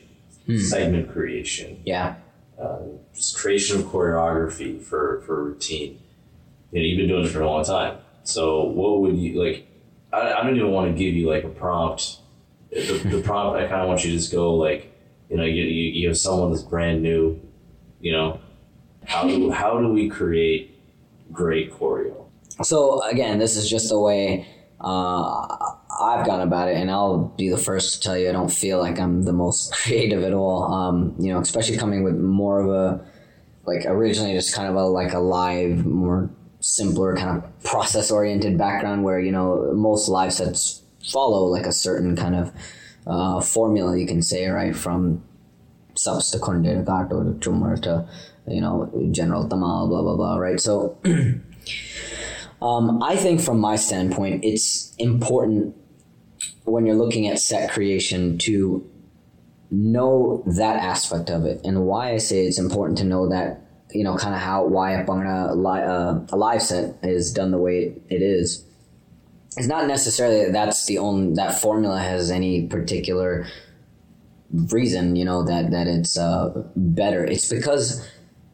segment 0.58 1.12
creation, 1.12 1.82
Yeah, 1.86 2.15
uh, 2.62 2.80
just 3.13 3.38
creation 3.38 3.80
of 3.80 3.86
choreography 3.86 4.82
for 4.82 5.22
for 5.26 5.43
routine. 5.43 6.00
You 6.72 6.80
know, 6.80 6.86
you've 6.86 6.98
been 6.98 7.08
doing 7.08 7.26
it 7.26 7.30
for 7.30 7.41
a 7.41 7.50
long 7.50 7.63
time. 7.63 7.98
So, 8.24 8.63
what 8.63 9.00
would 9.02 9.17
you 9.17 9.43
like? 9.43 9.67
I, 10.13 10.34
I 10.34 10.43
don't 10.43 10.56
even 10.56 10.72
want 10.72 10.91
to 10.91 10.98
give 10.98 11.13
you 11.13 11.30
like 11.30 11.43
a 11.43 11.50
prompt. 11.50 12.19
The, 12.72 13.02
the 13.06 13.22
prompt, 13.22 13.58
I 13.60 13.67
kind 13.67 13.82
of 13.82 13.88
want 13.88 14.04
you 14.04 14.12
to 14.12 14.17
just 14.17 14.32
go 14.32 14.54
like, 14.54 14.93
you 15.30 15.38
know, 15.38 15.43
you, 15.43 15.63
you, 15.63 15.91
you 16.02 16.08
have 16.10 16.17
someone 16.17 16.52
that's 16.52 16.63
brand 16.63 17.02
new. 17.02 17.39
You 18.00 18.12
know, 18.12 18.39
how 19.06 19.24
do 19.24 19.50
how 19.62 19.80
do 19.80 19.91
we 19.91 20.10
create 20.10 20.80
great 21.32 21.72
choreo? 21.74 22.26
So 22.62 23.02
again, 23.04 23.39
this 23.39 23.56
is 23.56 23.69
just 23.69 23.91
a 23.91 23.98
way 23.98 24.48
uh, 24.82 25.58
I've 26.02 26.26
gone 26.26 26.42
about 26.42 26.70
it, 26.70 26.78
and 26.78 26.89
I'll 26.89 27.34
be 27.38 27.50
the 27.50 27.58
first 27.58 27.96
to 27.96 28.00
tell 28.02 28.18
you 28.18 28.30
I 28.30 28.32
don't 28.32 28.52
feel 28.52 28.80
like 28.80 29.00
I'm 29.00 29.24
the 29.24 29.34
most 29.34 29.74
creative 29.84 30.24
at 30.24 30.34
all. 30.34 30.63
Um, 30.72 31.15
you 31.20 31.34
know, 31.34 31.39
especially 31.39 31.78
coming 31.78 32.04
with 32.04 32.15
more 32.15 32.60
of 32.60 32.70
a 32.70 33.06
like 33.65 33.86
originally 33.86 34.34
just 34.34 34.56
kind 34.56 34.68
of 34.68 34.76
a 34.76 34.86
like 34.86 35.13
a 35.13 35.20
live, 35.20 35.86
more 35.86 36.30
simpler 36.62 37.15
kind 37.15 37.38
of 37.38 37.63
process 37.63 38.12
oriented 38.12 38.58
background 38.58 39.04
where 39.04 39.20
you 39.20 39.32
know 39.32 39.72
most 39.74 40.10
live 40.10 40.34
sets 40.34 40.82
follow 41.10 41.46
like 41.46 41.65
a 41.65 41.72
certain 41.72 42.15
kind 42.15 42.36
of 42.36 42.52
uh, 43.08 43.39
formula 43.39 43.98
you 43.98 44.06
can 44.06 44.22
say 44.22 44.48
right 44.48 44.76
from 44.76 45.24
subs 45.96 46.32
to 46.32 46.38
konde 46.38 46.63
to 46.63 46.84
gato 46.84 47.24
to 47.78 48.08
you 48.48 48.62
know 48.62 48.92
general 49.12 49.48
tamal 49.48 49.88
blah 49.88 50.02
blah 50.02 50.15
blah 50.15 50.36
right 50.38 50.60
so 50.60 50.98
um, 52.62 53.02
I 53.02 53.15
think 53.15 53.41
from 53.41 53.60
my 53.60 53.76
standpoint, 53.76 54.43
it's 54.43 54.93
important 54.98 55.76
when 56.65 56.86
you're 56.86 56.95
looking 56.95 57.28
at 57.28 57.39
set 57.39 57.72
creation 57.72 58.38
to 58.39 58.89
know 59.72 60.43
that 60.45 60.78
aspect 60.78 61.30
of 61.30 61.45
it. 61.45 61.62
And 61.63 61.86
why 61.86 62.13
I 62.13 62.17
say 62.17 62.45
it's 62.45 62.60
important 62.60 62.98
to 63.00 63.04
know 63.04 63.30
that, 63.30 63.62
you 63.91 64.04
know, 64.04 64.17
kind 64.17 64.36
of 64.36 64.41
how, 64.41 64.65
why 64.65 64.93
a, 64.93 65.06
bangna 65.06 65.56
li- 65.56 65.84
uh, 65.84 66.36
a 66.36 66.38
live 66.38 66.62
set 66.62 66.95
is 67.04 67.34
done 67.34 67.52
the 67.52 67.58
way 67.58 67.95
it 68.10 68.22
is. 68.22 68.65
It's 69.58 69.67
not 69.67 69.88
necessarily 69.88 70.45
that 70.45 70.54
that's 70.54 70.86
the 70.86 70.98
only, 70.98 71.36
that 71.36 71.60
formula 71.60 72.00
has 72.00 72.30
any 72.30 72.67
particular 72.67 73.48
reason, 74.52 75.15
you 75.15 75.26
know, 75.26 75.43
that, 75.43 75.72
that 75.72 75.88
it's 75.88 76.17
uh, 76.17 76.63
better. 76.76 77.24
It's 77.24 77.50
because 77.50 78.08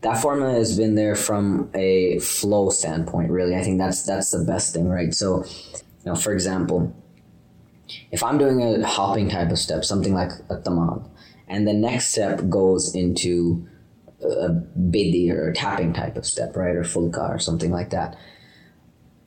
that 0.05 0.21
formula 0.21 0.53
has 0.53 0.77
been 0.77 0.95
there 0.95 1.15
from 1.15 1.69
a 1.73 2.19
flow 2.19 2.69
standpoint 2.69 3.29
really 3.31 3.55
i 3.55 3.61
think 3.61 3.77
that's 3.77 4.03
that's 4.03 4.31
the 4.31 4.43
best 4.43 4.73
thing 4.73 4.87
right 4.87 5.13
so 5.13 5.43
you 5.43 6.05
know 6.05 6.15
for 6.15 6.31
example 6.33 6.95
if 8.11 8.23
i'm 8.23 8.37
doing 8.37 8.61
a 8.61 8.87
hopping 8.87 9.29
type 9.29 9.51
of 9.51 9.59
step 9.59 9.83
something 9.83 10.13
like 10.13 10.31
a 10.49 10.57
tamad 10.57 11.07
and 11.47 11.67
the 11.67 11.73
next 11.73 12.11
step 12.11 12.49
goes 12.49 12.95
into 12.95 13.67
a 14.21 14.49
bidi 14.77 15.31
or 15.31 15.49
a 15.49 15.53
tapping 15.53 15.93
type 15.93 16.15
of 16.15 16.25
step, 16.25 16.55
right, 16.55 16.75
or 16.75 16.83
fulka 16.83 17.29
or 17.29 17.39
something 17.39 17.71
like 17.71 17.91
that. 17.91 18.17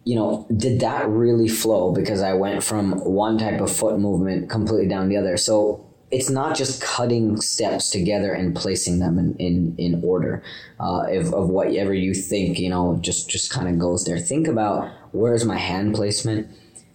You 0.05 0.17
know, 0.17 0.47
did 0.57 0.81
that 0.81 1.09
really 1.09 1.49
flow 1.49 1.93
because 1.93 2.23
I 2.23 2.33
went 2.33 2.65
from 2.65 2.93
one 3.05 3.39
type 3.39 3.61
of 3.61 3.71
foot 3.71 3.99
movement 3.99 4.49
completely 4.49 4.89
down 4.89 5.09
the 5.09 5.17
other? 5.17 5.37
So 5.37 5.87
it's 6.11 6.31
not 6.31 6.57
just 6.57 6.83
cutting 6.83 7.41
steps 7.41 7.91
together 7.91 8.33
and 8.33 8.57
placing 8.57 8.99
them 8.99 9.19
in, 9.19 9.37
in, 9.37 9.75
in 9.77 10.03
order 10.03 10.43
uh, 10.81 11.05
of, 11.09 11.35
of 11.35 11.49
whatever 11.51 11.93
you 11.93 12.15
think, 12.15 12.59
you 12.59 12.71
know, 12.71 12.99
just, 13.01 13.29
just 13.29 13.51
kind 13.51 13.69
of 13.69 13.79
goes 13.79 14.05
there. 14.05 14.19
Think 14.19 14.49
about 14.49 14.91
where's 15.13 15.45
my 15.45 15.59
hand 15.59 15.95
placement? 15.95 16.49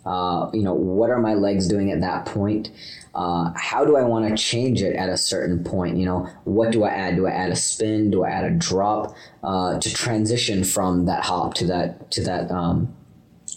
Uh, 0.06 0.50
you 0.54 0.64
know, 0.64 0.74
what 0.74 1.10
are 1.10 1.20
my 1.20 1.34
legs 1.34 1.68
doing 1.68 1.92
at 1.92 2.02
that 2.02 2.26
point? 2.26 2.72
Uh, 3.16 3.54
how 3.56 3.86
do 3.86 3.96
I 3.96 4.02
want 4.02 4.28
to 4.28 4.36
change 4.36 4.82
it 4.82 4.96
at 4.96 5.08
a 5.08 5.18
certain 5.18 5.64
point? 5.64 5.98
You 5.98 6.06
know, 6.06 6.30
what 6.44 6.72
do 6.72 6.84
I 6.84 6.90
add? 6.90 7.16
Do 7.16 7.28
I 7.28 7.32
add 7.32 7.52
a 7.52 7.56
spin? 7.56 8.10
Do 8.10 8.24
I 8.24 8.30
add 8.30 8.46
a 8.46 8.50
drop 8.50 9.16
uh, 9.44 9.80
to 9.80 9.94
transition 9.94 10.64
from 10.64 11.06
that 11.06 11.24
hop 11.24 11.54
to 11.56 11.68
that 11.68 12.10
to 12.12 12.24
that 12.24 12.52
um, 12.52 12.94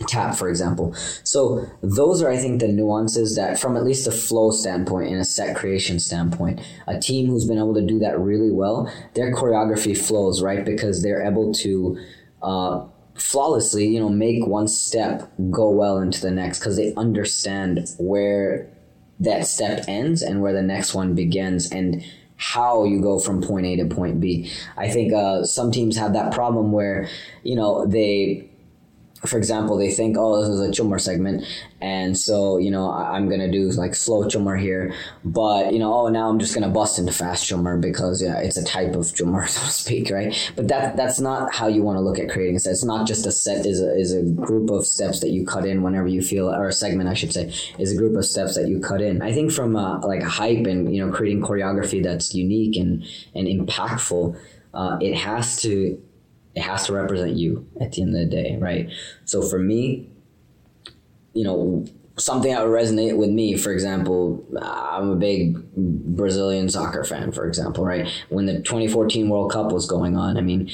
tap, 0.07 0.35
for 0.35 0.49
example? 0.49 0.95
So 1.25 1.67
those 1.83 2.23
are, 2.23 2.31
I 2.31 2.37
think, 2.37 2.61
the 2.61 2.69
nuances 2.69 3.37
that, 3.37 3.59
from 3.59 3.77
at 3.77 3.85
least 3.85 4.07
a 4.07 4.13
flow 4.13 4.51
standpoint 4.51 5.11
and 5.11 5.21
a 5.21 5.25
set 5.25 5.57
creation 5.57 5.99
standpoint, 5.99 6.61
a 6.87 6.99
team 6.99 7.29
who's 7.29 7.47
been 7.47 7.59
able 7.59 7.75
to 7.75 7.87
do 7.87 7.99
that 8.01 8.19
really 8.19 8.51
well, 8.51 8.93
their 9.15 9.33
choreography 9.35 9.97
flows 9.97 10.43
right 10.43 10.65
because 10.65 11.03
they're 11.03 11.23
able 11.23 11.53
to. 11.55 11.99
Uh, 12.43 12.87
flawlessly, 13.19 13.87
you 13.87 13.99
know, 13.99 14.11
make 14.11 14.47
one 14.47 14.69
step 14.69 15.33
go 15.51 15.71
well 15.71 15.99
into 15.99 16.21
the 16.21 16.31
next 16.31 16.59
because 16.59 16.77
they 16.77 16.93
understand 16.97 17.89
where 17.99 18.69
that 19.21 19.47
step 19.47 19.85
ends 19.89 20.23
and 20.23 20.43
where 20.43 20.53
the 20.53 20.63
next 20.63 20.95
one 20.95 21.15
begins 21.15 21.71
and 21.73 22.05
how 22.37 22.85
you 22.85 23.01
go 23.01 23.19
from 23.19 23.43
point 23.43 23.67
A 23.67 23.77
to 23.77 23.87
point 23.87 24.21
B. 24.21 24.51
I 24.77 24.91
think 24.91 25.13
uh, 25.13 25.45
some 25.45 25.71
teams 25.73 25.97
have 25.97 26.13
that 26.13 26.33
problem 26.33 26.73
where, 26.73 27.09
you 27.43 27.57
know, 27.57 27.87
they 27.87 28.51
for 29.27 29.39
example, 29.39 29.77
they 29.77 29.91
think, 29.91 30.17
oh, 30.19 30.41
this 30.41 30.49
is 30.49 30.61
a 30.61 30.71
chumar 30.71 31.01
segment, 31.01 31.45
and 31.81 32.17
so 32.17 32.59
you 32.59 32.71
know 32.71 32.91
I'm 32.91 33.29
gonna 33.29 33.51
do 33.51 33.69
like 33.71 33.95
slow 33.95 34.25
chumar 34.25 34.59
here, 34.59 34.95
but 35.25 35.73
you 35.73 35.79
know, 35.79 35.93
oh, 35.93 36.09
now 36.09 36.29
I'm 36.29 36.39
just 36.39 36.55
gonna 36.55 36.69
bust 36.69 36.99
into 36.99 37.13
fast 37.13 37.49
chumar 37.51 37.81
because 37.81 38.23
yeah, 38.23 38.39
it's 38.39 38.57
a 38.57 38.65
type 38.65 38.95
of 38.95 39.07
chumar, 39.07 39.49
so 39.49 39.61
to 39.61 39.71
speak, 39.71 40.11
right? 40.11 40.53
But 40.57 40.69
that 40.69 40.97
that's 40.97 41.21
not 41.21 41.55
how 41.55 41.69
you 41.69 41.83
want 41.83 41.97
to 41.97 42.01
look 42.01 42.19
at 42.19 42.31
creating 42.31 42.57
a 42.57 42.61
set. 42.61 42.71
It's 42.71 42.85
not 42.85 43.07
just 43.07 43.27
a 43.27 43.33
set 43.33 43.67
is 43.67 43.81
a 43.81 43.95
is 43.95 44.13
a 44.13 44.23
group 44.23 44.71
of 44.71 44.87
steps 44.87 45.21
that 45.21 45.31
you 45.31 45.45
cut 45.45 45.67
in 45.67 45.83
whenever 45.83 46.09
you 46.09 46.23
feel, 46.23 46.53
or 46.53 46.69
a 46.69 46.73
segment, 46.73 47.09
I 47.09 47.15
should 47.15 47.33
say, 47.33 47.53
is 47.79 47.93
a 47.93 47.97
group 47.97 48.17
of 48.17 48.25
steps 48.25 48.55
that 48.57 48.69
you 48.69 48.81
cut 48.81 49.01
in. 49.01 49.23
I 49.23 49.33
think 49.33 49.53
from 49.53 49.77
uh, 49.77 50.01
like 50.01 50.23
a 50.23 50.29
hype 50.29 50.67
and 50.67 50.95
you 50.95 51.05
know 51.05 51.13
creating 51.13 51.43
choreography 51.43 52.03
that's 52.03 52.35
unique 52.35 52.77
and 52.77 53.05
and 53.35 53.47
impactful. 53.47 54.39
Uh, 54.75 54.99
it 55.01 55.15
has 55.15 55.63
to 55.63 55.99
it 56.57 56.63
has 56.63 56.87
to 56.87 56.95
represent 56.95 57.37
you 57.37 57.69
at 57.81 57.93
the 57.93 58.03
end 58.03 58.17
of 58.17 58.21
the 58.21 58.27
day, 58.27 58.57
right? 58.57 58.91
So 59.27 59.43
for 59.43 59.59
me, 59.59 60.09
you 61.35 61.45
know, 61.45 61.87
something 62.17 62.51
that 62.51 62.67
would 62.67 62.73
resonate 62.73 63.15
with 63.19 63.29
me, 63.29 63.59
for 63.59 63.73
example, 63.73 64.43
I'm 64.61 65.11
a 65.11 65.17
big 65.17 65.63
Brazilian 65.77 66.71
soccer 66.71 67.05
fan, 67.05 67.31
for 67.31 67.47
example, 67.47 67.85
right? 67.85 68.09
When 68.31 68.47
the 68.47 68.55
2014 68.63 69.29
World 69.29 69.53
Cup 69.53 69.71
was 69.71 69.85
going 69.85 70.17
on, 70.17 70.39
I 70.39 70.41
mean, 70.41 70.71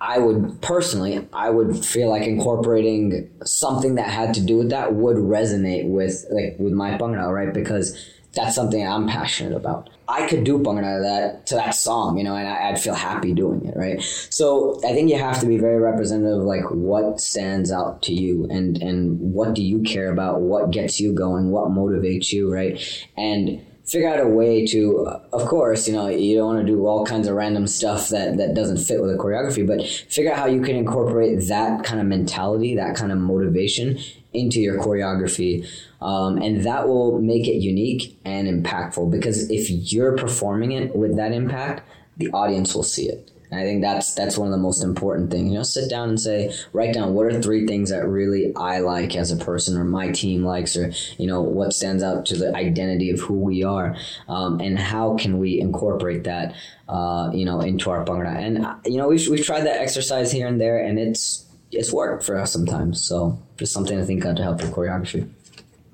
I 0.00 0.18
would 0.18 0.62
personally, 0.62 1.28
I 1.34 1.50
would 1.50 1.84
feel 1.84 2.08
like 2.08 2.22
incorporating 2.22 3.30
something 3.44 3.96
that 3.96 4.08
had 4.08 4.32
to 4.34 4.40
do 4.40 4.56
with 4.56 4.70
that 4.70 4.94
would 4.94 5.18
resonate 5.18 5.86
with 5.86 6.24
like 6.30 6.56
with 6.58 6.72
my 6.72 6.96
bhangra, 6.96 7.30
right? 7.30 7.52
Because 7.52 7.94
that's 8.34 8.54
something 8.54 8.86
I'm 8.86 9.06
passionate 9.06 9.56
about. 9.56 9.90
I 10.06 10.26
could 10.26 10.44
do 10.44 10.58
bhangra 10.58 11.02
that 11.02 11.46
to 11.46 11.54
that 11.54 11.74
song, 11.74 12.18
you 12.18 12.24
know, 12.24 12.36
and 12.36 12.46
I'd 12.46 12.80
feel 12.80 12.94
happy 12.94 13.32
doing 13.32 13.64
it, 13.64 13.76
right? 13.76 14.02
So 14.30 14.80
I 14.84 14.92
think 14.92 15.10
you 15.10 15.18
have 15.18 15.40
to 15.40 15.46
be 15.46 15.56
very 15.56 15.80
representative, 15.80 16.40
of 16.40 16.44
like 16.44 16.64
what 16.70 17.20
stands 17.20 17.72
out 17.72 18.02
to 18.02 18.12
you, 18.12 18.46
and 18.50 18.76
and 18.82 19.18
what 19.18 19.54
do 19.54 19.62
you 19.62 19.80
care 19.82 20.12
about, 20.12 20.40
what 20.40 20.70
gets 20.70 21.00
you 21.00 21.12
going, 21.12 21.50
what 21.50 21.70
motivates 21.70 22.32
you, 22.32 22.52
right? 22.52 22.78
And 23.16 23.64
figure 23.84 24.08
out 24.08 24.20
a 24.20 24.26
way 24.26 24.66
to 24.66 25.06
of 25.32 25.46
course 25.46 25.86
you 25.86 25.92
know 25.92 26.08
you 26.08 26.36
don't 26.36 26.54
want 26.54 26.66
to 26.66 26.72
do 26.72 26.86
all 26.86 27.04
kinds 27.04 27.28
of 27.28 27.34
random 27.34 27.66
stuff 27.66 28.08
that 28.08 28.36
that 28.38 28.54
doesn't 28.54 28.78
fit 28.78 29.00
with 29.00 29.10
the 29.10 29.16
choreography 29.16 29.66
but 29.66 29.86
figure 29.86 30.32
out 30.32 30.38
how 30.38 30.46
you 30.46 30.62
can 30.62 30.74
incorporate 30.74 31.46
that 31.48 31.84
kind 31.84 32.00
of 32.00 32.06
mentality 32.06 32.74
that 32.74 32.96
kind 32.96 33.12
of 33.12 33.18
motivation 33.18 33.98
into 34.32 34.60
your 34.60 34.78
choreography 34.78 35.66
um, 36.00 36.38
and 36.38 36.64
that 36.64 36.88
will 36.88 37.20
make 37.20 37.46
it 37.46 37.56
unique 37.56 38.18
and 38.24 38.48
impactful 38.48 39.10
because 39.10 39.50
if 39.50 39.70
you're 39.92 40.16
performing 40.16 40.72
it 40.72 40.96
with 40.96 41.16
that 41.16 41.32
impact 41.32 41.86
the 42.16 42.30
audience 42.30 42.74
will 42.74 42.82
see 42.82 43.08
it 43.08 43.30
and 43.54 43.62
I 43.62 43.64
think 43.64 43.82
that's 43.82 44.14
that's 44.14 44.36
one 44.36 44.48
of 44.48 44.52
the 44.52 44.58
most 44.58 44.82
important 44.82 45.30
things. 45.30 45.52
You 45.52 45.58
know, 45.58 45.62
sit 45.62 45.88
down 45.88 46.08
and 46.08 46.20
say, 46.20 46.52
write 46.72 46.92
down 46.92 47.14
what 47.14 47.26
are 47.26 47.40
three 47.40 47.66
things 47.66 47.90
that 47.90 48.06
really 48.06 48.52
I 48.56 48.80
like 48.80 49.14
as 49.14 49.30
a 49.30 49.36
person, 49.36 49.78
or 49.78 49.84
my 49.84 50.10
team 50.10 50.44
likes, 50.44 50.76
or 50.76 50.92
you 51.18 51.28
know 51.28 51.40
what 51.40 51.72
stands 51.72 52.02
out 52.02 52.26
to 52.26 52.36
the 52.36 52.54
identity 52.54 53.10
of 53.10 53.20
who 53.20 53.34
we 53.34 53.62
are, 53.62 53.96
um, 54.28 54.60
and 54.60 54.76
how 54.78 55.16
can 55.16 55.38
we 55.38 55.60
incorporate 55.60 56.24
that, 56.24 56.54
uh, 56.88 57.30
you 57.32 57.44
know, 57.44 57.60
into 57.60 57.90
our 57.90 58.04
bhangra. 58.04 58.36
And 58.36 58.66
uh, 58.66 58.76
you 58.84 58.96
know, 58.96 59.08
we've 59.08 59.26
we've 59.28 59.44
tried 59.44 59.62
that 59.62 59.80
exercise 59.80 60.32
here 60.32 60.48
and 60.48 60.60
there, 60.60 60.82
and 60.82 60.98
it's 60.98 61.46
it's 61.70 61.92
worked 61.92 62.24
for 62.24 62.36
us 62.36 62.52
sometimes. 62.52 63.04
So 63.04 63.38
just 63.56 63.72
something 63.72 63.96
to 63.96 64.04
think 64.04 64.24
of 64.24 64.34
to 64.36 64.42
help 64.42 64.60
your 64.62 64.70
choreography. 64.70 65.30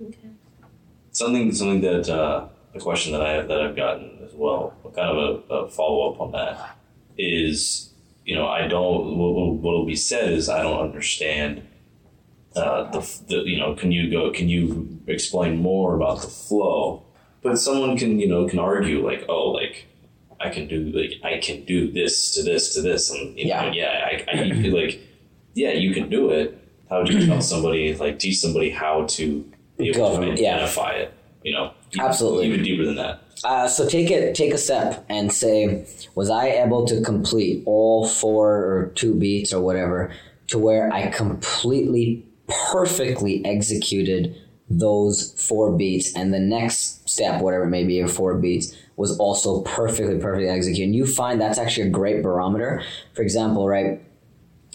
Okay. 0.01 0.17
Something 1.13 1.53
something 1.53 1.83
that 1.83 2.09
uh, 2.09 2.49
a 2.75 2.81
question 2.81 3.13
that 3.13 3.21
I 3.21 3.33
have 3.33 3.49
that 3.49 3.61
I've 3.61 3.77
gotten 3.77 4.19
as 4.25 4.33
well, 4.33 4.73
kind 4.95 5.11
of 5.11 5.45
a, 5.51 5.55
a 5.55 5.71
follow 5.71 6.11
up 6.11 6.21
on 6.23 6.33
that 6.33 6.80
is, 7.19 7.93
you 8.25 8.35
know, 8.35 8.47
I 8.47 8.67
don't. 8.67 9.17
What 9.17 9.63
will 9.63 9.87
be 9.87 9.97
said 9.97 10.33
is 10.33 10.49
I 10.49 10.63
don't 10.63 10.81
understand. 10.81 11.67
Uh, 12.57 12.91
the, 12.91 13.21
the 13.29 13.37
you 13.49 13.57
know 13.57 13.77
can 13.77 13.93
you 13.93 14.11
go 14.11 14.33
can 14.33 14.49
you 14.49 14.99
explain 15.07 15.57
more 15.57 15.95
about 15.95 16.21
the 16.21 16.27
flow 16.27 17.05
but 17.43 17.57
someone 17.57 17.97
can 17.97 18.19
you 18.19 18.29
know 18.29 18.49
can 18.49 18.59
argue 18.59 19.05
like 19.05 19.25
oh 19.29 19.51
like 19.51 19.87
I 20.41 20.51
can 20.51 20.67
do 20.67 20.91
like 20.91 21.13
I 21.23 21.39
can 21.39 21.65
do 21.65 21.91
this 21.91 22.35
to 22.35 22.43
this 22.43 22.75
to 22.75 22.83
this 22.83 23.11
and 23.11 23.39
you 23.39 23.47
yeah. 23.47 23.63
know 23.63 23.73
yeah 23.73 24.09
I, 24.11 24.25
I 24.33 24.43
like 24.69 25.01
yeah 25.55 25.73
you 25.73 25.93
can 25.93 26.09
do 26.09 26.31
it 26.31 26.61
how 26.89 27.03
do 27.03 27.17
you 27.17 27.27
tell 27.27 27.41
somebody 27.53 27.95
like 27.95 28.19
teach 28.19 28.39
somebody 28.39 28.71
how 28.71 29.05
to 29.07 29.49
be 29.79 29.91
able 29.91 30.17
to 30.17 30.33
identify 30.33 30.93
yeah. 30.93 31.03
it 31.03 31.15
you 31.45 31.53
know 31.53 31.73
absolutely 31.99 32.47
even 32.47 32.63
deeper 32.63 32.85
than 32.85 32.97
that 32.97 33.23
uh, 33.45 33.69
so 33.69 33.89
take 33.89 34.11
it, 34.11 34.35
take 34.35 34.53
a 34.53 34.59
step 34.59 35.05
and 35.09 35.33
say, 35.33 35.87
was 36.15 36.31
I 36.31 36.49
able 36.49 36.87
to 36.87 37.01
complete 37.03 37.63
all 37.67 38.07
four 38.07 38.49
or 38.57 38.93
two 38.95 39.15
beats 39.15 39.53
or 39.53 39.63
whatever 39.63 40.13
to 40.49 40.59
where 40.59 40.93
I 40.93 41.09
completely, 41.09 42.27
perfectly 42.49 43.45
executed 43.45 44.37
those 44.69 45.33
four 45.33 45.77
beats, 45.77 46.15
and 46.15 46.33
the 46.33 46.39
next 46.39 47.09
step, 47.09 47.41
whatever 47.41 47.65
it 47.65 47.71
may 47.71 47.85
be, 47.85 48.01
of 48.01 48.13
four 48.13 48.35
beats, 48.39 48.77
was 48.97 49.19
also 49.19 49.63
perfectly, 49.63 50.19
perfectly 50.19 50.49
executed. 50.49 50.85
And 50.85 50.95
you 50.95 51.07
find 51.07 51.41
that's 51.41 51.59
actually 51.59 51.89
a 51.89 51.91
great 51.91 52.23
barometer. 52.23 52.83
For 53.15 53.23
example, 53.23 53.67
right, 53.67 54.01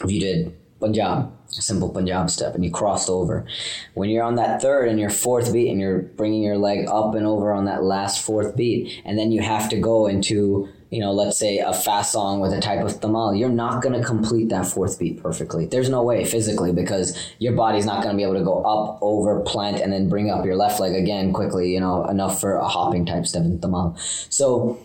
if 0.03 0.11
you 0.11 0.19
did 0.19 0.57
Punjab, 0.79 1.31
simple 1.61 1.89
Punjab 1.89 2.29
step, 2.29 2.55
and 2.55 2.63
you 2.63 2.71
crossed 2.71 3.09
over. 3.09 3.45
When 3.93 4.09
you're 4.09 4.23
on 4.23 4.35
that 4.35 4.61
third 4.61 4.89
and 4.89 4.99
your 4.99 5.09
fourth 5.09 5.51
beat, 5.53 5.69
and 5.69 5.79
you're 5.79 5.99
bringing 5.99 6.43
your 6.43 6.57
leg 6.57 6.87
up 6.87 7.15
and 7.15 7.25
over 7.25 7.51
on 7.51 7.65
that 7.65 7.83
last 7.83 8.21
fourth 8.21 8.55
beat, 8.55 9.01
and 9.05 9.17
then 9.17 9.31
you 9.31 9.41
have 9.41 9.69
to 9.69 9.79
go 9.79 10.07
into 10.07 10.69
you 10.95 11.01
know, 11.01 11.11
let's 11.11 11.37
say 11.37 11.57
a 11.57 11.73
fast 11.73 12.13
song 12.13 12.39
with 12.39 12.53
a 12.53 12.61
type 12.61 12.79
of 12.79 13.01
tamal, 13.01 13.37
you're 13.37 13.49
not 13.49 13.81
going 13.81 13.99
to 13.99 14.05
complete 14.05 14.47
that 14.47 14.65
fourth 14.65 14.97
beat 14.97 15.21
perfectly. 15.21 15.65
There's 15.65 15.89
no 15.89 16.03
way 16.03 16.23
physically 16.23 16.71
because 16.71 17.17
your 17.39 17.51
body's 17.51 17.85
not 17.85 18.01
going 18.01 18.15
to 18.15 18.17
be 18.17 18.23
able 18.23 18.35
to 18.35 18.43
go 18.45 18.63
up, 18.63 18.99
over, 19.01 19.41
plant, 19.41 19.81
and 19.81 19.91
then 19.91 20.07
bring 20.07 20.29
up 20.29 20.45
your 20.45 20.55
left 20.55 20.79
leg 20.79 20.95
again 20.95 21.33
quickly, 21.33 21.73
you 21.73 21.81
know, 21.81 22.05
enough 22.05 22.39
for 22.39 22.55
a 22.55 22.65
hopping 22.65 23.05
type 23.05 23.25
step 23.25 23.43
in 23.43 23.59
tamal. 23.59 23.99
So 24.31 24.79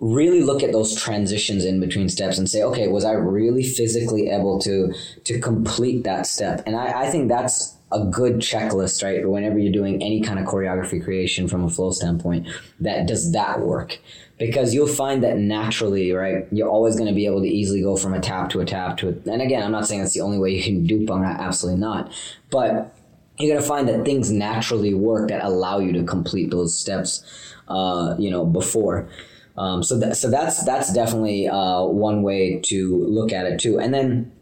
really 0.00 0.42
look 0.42 0.62
at 0.62 0.72
those 0.72 0.94
transitions 0.94 1.64
in 1.64 1.78
between 1.78 2.08
steps 2.08 2.38
and 2.38 2.48
say, 2.48 2.62
okay, 2.62 2.88
was 2.88 3.04
I 3.04 3.12
really 3.12 3.62
physically 3.62 4.30
able 4.30 4.58
to 4.60 4.92
to 5.24 5.38
complete 5.40 6.04
that 6.04 6.26
step? 6.26 6.62
And 6.66 6.74
I, 6.74 7.02
I 7.02 7.10
think 7.10 7.28
that's 7.28 7.76
a 7.92 8.04
good 8.04 8.36
checklist, 8.36 9.02
right? 9.02 9.28
Whenever 9.28 9.58
you're 9.58 9.72
doing 9.72 10.02
any 10.02 10.22
kind 10.22 10.38
of 10.38 10.46
choreography 10.46 11.02
creation 11.02 11.48
from 11.48 11.64
a 11.64 11.68
flow 11.68 11.90
standpoint, 11.90 12.48
that 12.78 13.06
does 13.06 13.32
that 13.32 13.60
work? 13.60 13.98
Because 14.38 14.72
you'll 14.72 14.86
find 14.86 15.22
that 15.22 15.36
naturally, 15.36 16.12
right? 16.12 16.46
You're 16.50 16.68
always 16.68 16.96
going 16.96 17.08
to 17.08 17.14
be 17.14 17.26
able 17.26 17.42
to 17.42 17.48
easily 17.48 17.82
go 17.82 17.96
from 17.96 18.14
a 18.14 18.20
tap 18.20 18.48
to 18.50 18.60
a 18.60 18.64
tap 18.64 18.96
to 18.98 19.08
a, 19.08 19.30
and 19.30 19.42
again, 19.42 19.62
I'm 19.62 19.72
not 19.72 19.86
saying 19.86 20.00
that's 20.00 20.14
the 20.14 20.22
only 20.22 20.38
way 20.38 20.50
you 20.50 20.62
can 20.62 20.86
do 20.86 21.04
bhangra, 21.04 21.36
absolutely 21.38 21.80
not. 21.80 22.10
But 22.50 22.94
you're 23.38 23.52
going 23.54 23.62
to 23.62 23.68
find 23.68 23.88
that 23.88 24.04
things 24.04 24.30
naturally 24.30 24.94
work 24.94 25.28
that 25.28 25.44
allow 25.44 25.78
you 25.78 25.92
to 25.92 26.04
complete 26.04 26.50
those 26.50 26.78
steps, 26.78 27.24
uh, 27.68 28.14
you 28.18 28.30
know, 28.30 28.46
before. 28.46 29.08
Um, 29.56 29.82
so 29.82 29.98
that, 29.98 30.16
so 30.16 30.30
that's 30.30 30.64
that's 30.64 30.92
definitely 30.92 31.48
uh, 31.48 31.82
one 31.84 32.22
way 32.22 32.60
to 32.64 32.96
look 33.06 33.32
at 33.32 33.46
it 33.46 33.60
too. 33.60 33.78
And 33.78 33.92
then 33.92 34.32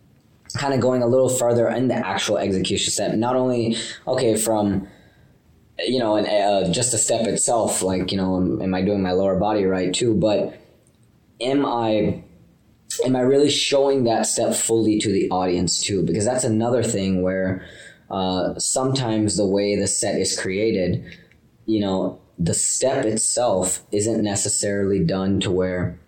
kind 0.57 0.75
of 0.75 0.81
going 0.81 1.03
a 1.03 1.07
little 1.07 1.29
further 1.29 1.69
in 1.69 1.89
the 1.89 1.95
actual 1.95 2.39
execution 2.39 2.93
step, 2.93 3.15
not 3.15 3.37
only 3.37 3.77
okay 4.07 4.37
from 4.37 4.89
you 5.87 5.99
know, 5.99 6.17
and 6.17 6.27
uh, 6.27 6.73
just 6.73 6.93
a 6.93 6.99
step 6.99 7.27
itself, 7.27 7.83
like, 7.83 8.11
you 8.11 8.17
know, 8.17 8.37
am, 8.37 8.61
am 8.61 8.75
I 8.75 8.83
doing 8.83 9.03
my 9.03 9.13
lower 9.13 9.39
body 9.39 9.65
right 9.65 9.95
too? 9.95 10.15
But 10.15 10.59
am 11.41 11.65
I 11.65 12.23
am 13.05 13.15
I 13.15 13.21
really 13.21 13.51
showing 13.51 14.05
that 14.05 14.27
step 14.27 14.55
fully 14.55 14.99
to 15.01 15.13
the 15.13 15.31
audience 15.31 15.81
too? 15.81 16.03
Because 16.03 16.25
that's 16.25 16.45
another 16.45 16.83
thing 16.83 17.23
where 17.23 17.65
uh, 18.11 18.59
sometimes 18.59 19.37
the 19.37 19.47
way 19.47 19.77
the 19.77 19.87
set 19.87 20.19
is 20.19 20.39
created, 20.39 21.05
you 21.67 21.81
know, 21.81 22.21
the 22.39 22.55
step 22.55 23.05
itself 23.05 23.83
isn't 23.91 24.23
necessarily 24.23 25.05
done 25.05 25.41
to 25.41 25.51
where 25.51 25.99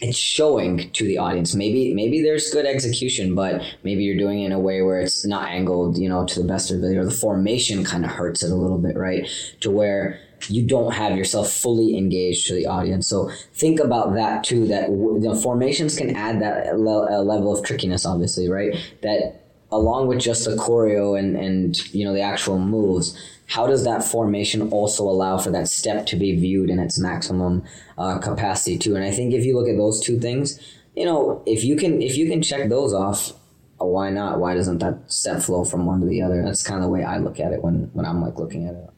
it's 0.00 0.16
showing 0.16 0.90
to 0.92 1.04
the 1.04 1.18
audience. 1.18 1.56
Maybe 1.56 1.92
maybe 1.92 2.22
there's 2.22 2.50
good 2.50 2.66
execution, 2.66 3.34
but 3.34 3.60
maybe 3.82 4.04
you're 4.04 4.16
doing 4.16 4.42
it 4.42 4.46
in 4.46 4.52
a 4.52 4.60
way 4.60 4.80
where 4.82 5.00
it's 5.00 5.26
not 5.26 5.48
angled, 5.48 5.98
you 5.98 6.08
know, 6.08 6.24
to 6.24 6.40
the 6.40 6.46
best 6.46 6.70
of 6.70 6.78
ability, 6.78 6.98
or 6.98 7.04
the 7.04 7.10
formation 7.10 7.84
kind 7.84 8.04
of 8.04 8.12
hurts 8.12 8.44
it 8.44 8.52
a 8.52 8.54
little 8.54 8.78
bit, 8.78 8.96
right? 8.96 9.28
To 9.60 9.70
where 9.70 10.20
you 10.48 10.64
don't 10.64 10.92
have 10.92 11.16
yourself 11.16 11.50
fully 11.50 11.98
engaged 11.98 12.46
to 12.46 12.54
the 12.54 12.66
audience. 12.66 13.08
So 13.08 13.28
think 13.54 13.80
about 13.80 14.14
that 14.14 14.44
too. 14.44 14.68
That 14.68 14.86
the 14.88 15.34
formations 15.34 15.96
can 15.96 16.14
add 16.14 16.40
that 16.42 16.78
level 16.78 17.58
of 17.58 17.64
trickiness, 17.64 18.06
obviously, 18.06 18.48
right? 18.48 18.76
That 19.02 19.37
along 19.70 20.06
with 20.06 20.18
just 20.20 20.44
the 20.44 20.56
choreo 20.56 21.18
and 21.18 21.36
and 21.36 21.92
you 21.94 22.04
know 22.04 22.14
the 22.14 22.22
actual 22.22 22.58
moves 22.58 23.16
how 23.48 23.66
does 23.66 23.84
that 23.84 24.04
formation 24.04 24.70
also 24.70 25.04
allow 25.04 25.38
for 25.38 25.50
that 25.50 25.68
step 25.68 26.04
to 26.06 26.16
be 26.16 26.36
viewed 26.36 26.68
in 26.68 26.78
its 26.78 26.98
maximum 26.98 27.64
uh, 27.96 28.18
capacity 28.18 28.76
too? 28.76 28.94
And 28.94 29.02
I 29.04 29.10
think 29.10 29.32
if 29.32 29.44
you 29.44 29.56
look 29.58 29.68
at 29.68 29.76
those 29.76 30.00
two 30.00 30.20
things, 30.20 30.60
you 30.94 31.06
know, 31.06 31.42
if 31.46 31.64
you 31.64 31.76
can 31.76 32.02
if 32.02 32.16
you 32.16 32.28
can 32.28 32.42
check 32.42 32.68
those 32.68 32.92
off, 32.92 33.32
uh, 33.80 33.86
why 33.86 34.10
not? 34.10 34.38
Why 34.38 34.54
doesn't 34.54 34.78
that 34.78 35.10
step 35.10 35.42
flow 35.42 35.64
from 35.64 35.86
one 35.86 36.00
to 36.00 36.06
the 36.06 36.20
other? 36.20 36.42
That's 36.42 36.62
kind 36.62 36.78
of 36.78 36.84
the 36.84 36.90
way 36.90 37.04
I 37.04 37.18
look 37.18 37.40
at 37.40 37.52
it 37.52 37.62
when 37.62 37.90
when 37.94 38.04
I'm 38.04 38.20
like 38.20 38.38
looking 38.38 38.68
at 38.68 38.74
it. 38.74 38.90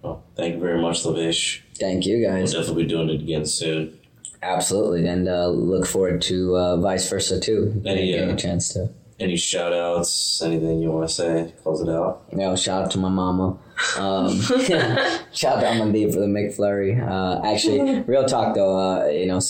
Well, 0.00 0.24
thank 0.36 0.54
you 0.54 0.60
very 0.60 0.80
much, 0.80 1.02
Lavesh. 1.04 1.60
Thank 1.78 2.06
you 2.06 2.18
We'll 2.20 2.30
guys. 2.30 2.52
definitely 2.52 2.84
be 2.84 2.88
doing 2.88 3.10
it 3.10 3.20
again 3.20 3.44
soon. 3.44 3.98
Absolutely, 4.42 5.06
and 5.06 5.28
uh, 5.28 5.48
look 5.48 5.86
forward 5.86 6.22
to 6.22 6.56
uh, 6.56 6.76
vice 6.78 7.08
versa 7.10 7.38
too. 7.38 7.82
Any, 7.84 8.12
Getting 8.12 8.30
uh, 8.30 8.32
a 8.32 8.36
chance 8.36 8.72
to. 8.72 8.88
Any 9.22 9.36
shout 9.36 9.72
outs? 9.72 10.42
Anything 10.42 10.82
you 10.82 10.90
want 10.90 11.08
to 11.08 11.14
say? 11.14 11.54
Close 11.62 11.80
it 11.80 11.88
out. 11.88 12.32
Know, 12.32 12.56
shout 12.56 12.84
out 12.84 12.90
to 12.90 12.98
my 12.98 13.08
mama. 13.08 13.56
Um, 13.96 14.40
shout 15.32 15.58
out 15.58 15.60
to 15.60 15.66
Amandeep 15.66 16.12
for 16.12 16.18
the 16.18 16.26
McFlurry. 16.26 17.00
Uh, 17.00 17.40
actually, 17.46 18.00
real 18.06 18.24
talk 18.24 18.54
though, 18.54 18.76
uh, 18.76 19.06
you 19.06 19.26
know, 19.26 19.40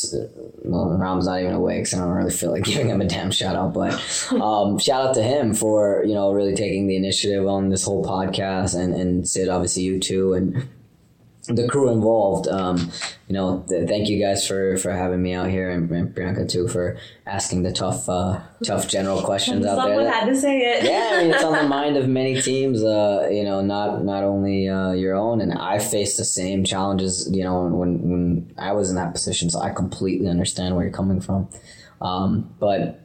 well, 0.64 0.96
Ram's 0.98 1.26
not 1.26 1.40
even 1.40 1.54
awake, 1.54 1.86
so 1.86 1.96
I 1.96 2.00
don't 2.00 2.10
really 2.10 2.30
feel 2.30 2.50
like 2.50 2.64
giving 2.64 2.88
him 2.88 3.00
a 3.00 3.06
damn 3.06 3.30
shout 3.30 3.56
out. 3.56 3.72
But 3.72 3.94
um, 4.32 4.78
shout 4.78 5.08
out 5.08 5.14
to 5.14 5.22
him 5.22 5.54
for 5.54 6.04
you 6.04 6.14
know 6.14 6.32
really 6.32 6.54
taking 6.54 6.86
the 6.86 6.96
initiative 6.96 7.46
on 7.46 7.70
this 7.70 7.84
whole 7.84 8.04
podcast, 8.04 8.78
and 8.78 8.94
and 8.94 9.26
Sid, 9.26 9.48
obviously 9.48 9.84
you 9.84 9.98
too, 9.98 10.34
and 10.34 10.68
the 11.48 11.66
crew 11.68 11.90
involved. 11.90 12.46
Um, 12.48 12.90
you 13.26 13.34
know, 13.34 13.64
th- 13.68 13.88
thank 13.88 14.08
you 14.08 14.20
guys 14.20 14.46
for 14.46 14.76
for 14.76 14.92
having 14.92 15.22
me 15.22 15.32
out 15.32 15.48
here, 15.48 15.70
and, 15.70 15.90
and 15.90 16.14
Priyanka 16.14 16.48
too 16.48 16.68
for 16.68 16.98
asking 17.26 17.62
the 17.62 17.72
tough 17.72 18.08
uh, 18.08 18.40
tough 18.64 18.88
general 18.88 19.22
questions 19.22 19.66
out 19.66 19.76
there. 19.76 19.96
Someone 19.96 20.12
had 20.12 20.26
to 20.26 20.36
say 20.36 20.58
it. 20.58 20.84
yeah, 20.84 21.10
I 21.14 21.22
mean, 21.22 21.34
it's 21.34 21.44
on 21.44 21.52
the 21.52 21.68
mind 21.68 21.96
of 21.96 22.08
many 22.08 22.40
teams. 22.40 22.82
Uh, 22.82 23.28
you 23.30 23.44
know, 23.44 23.60
not 23.60 24.04
not 24.04 24.22
only 24.22 24.68
uh, 24.68 24.92
your 24.92 25.14
own, 25.14 25.40
and 25.40 25.52
I 25.52 25.78
faced 25.78 26.16
the 26.16 26.24
same 26.24 26.64
challenges. 26.64 27.28
You 27.30 27.44
know, 27.44 27.62
when 27.66 28.08
when 28.08 28.54
I 28.58 28.72
was 28.72 28.90
in 28.90 28.96
that 28.96 29.12
position, 29.12 29.50
so 29.50 29.60
I 29.60 29.70
completely 29.70 30.28
understand 30.28 30.76
where 30.76 30.84
you're 30.84 30.94
coming 30.94 31.20
from. 31.20 31.48
Um, 32.00 32.54
but 32.58 33.01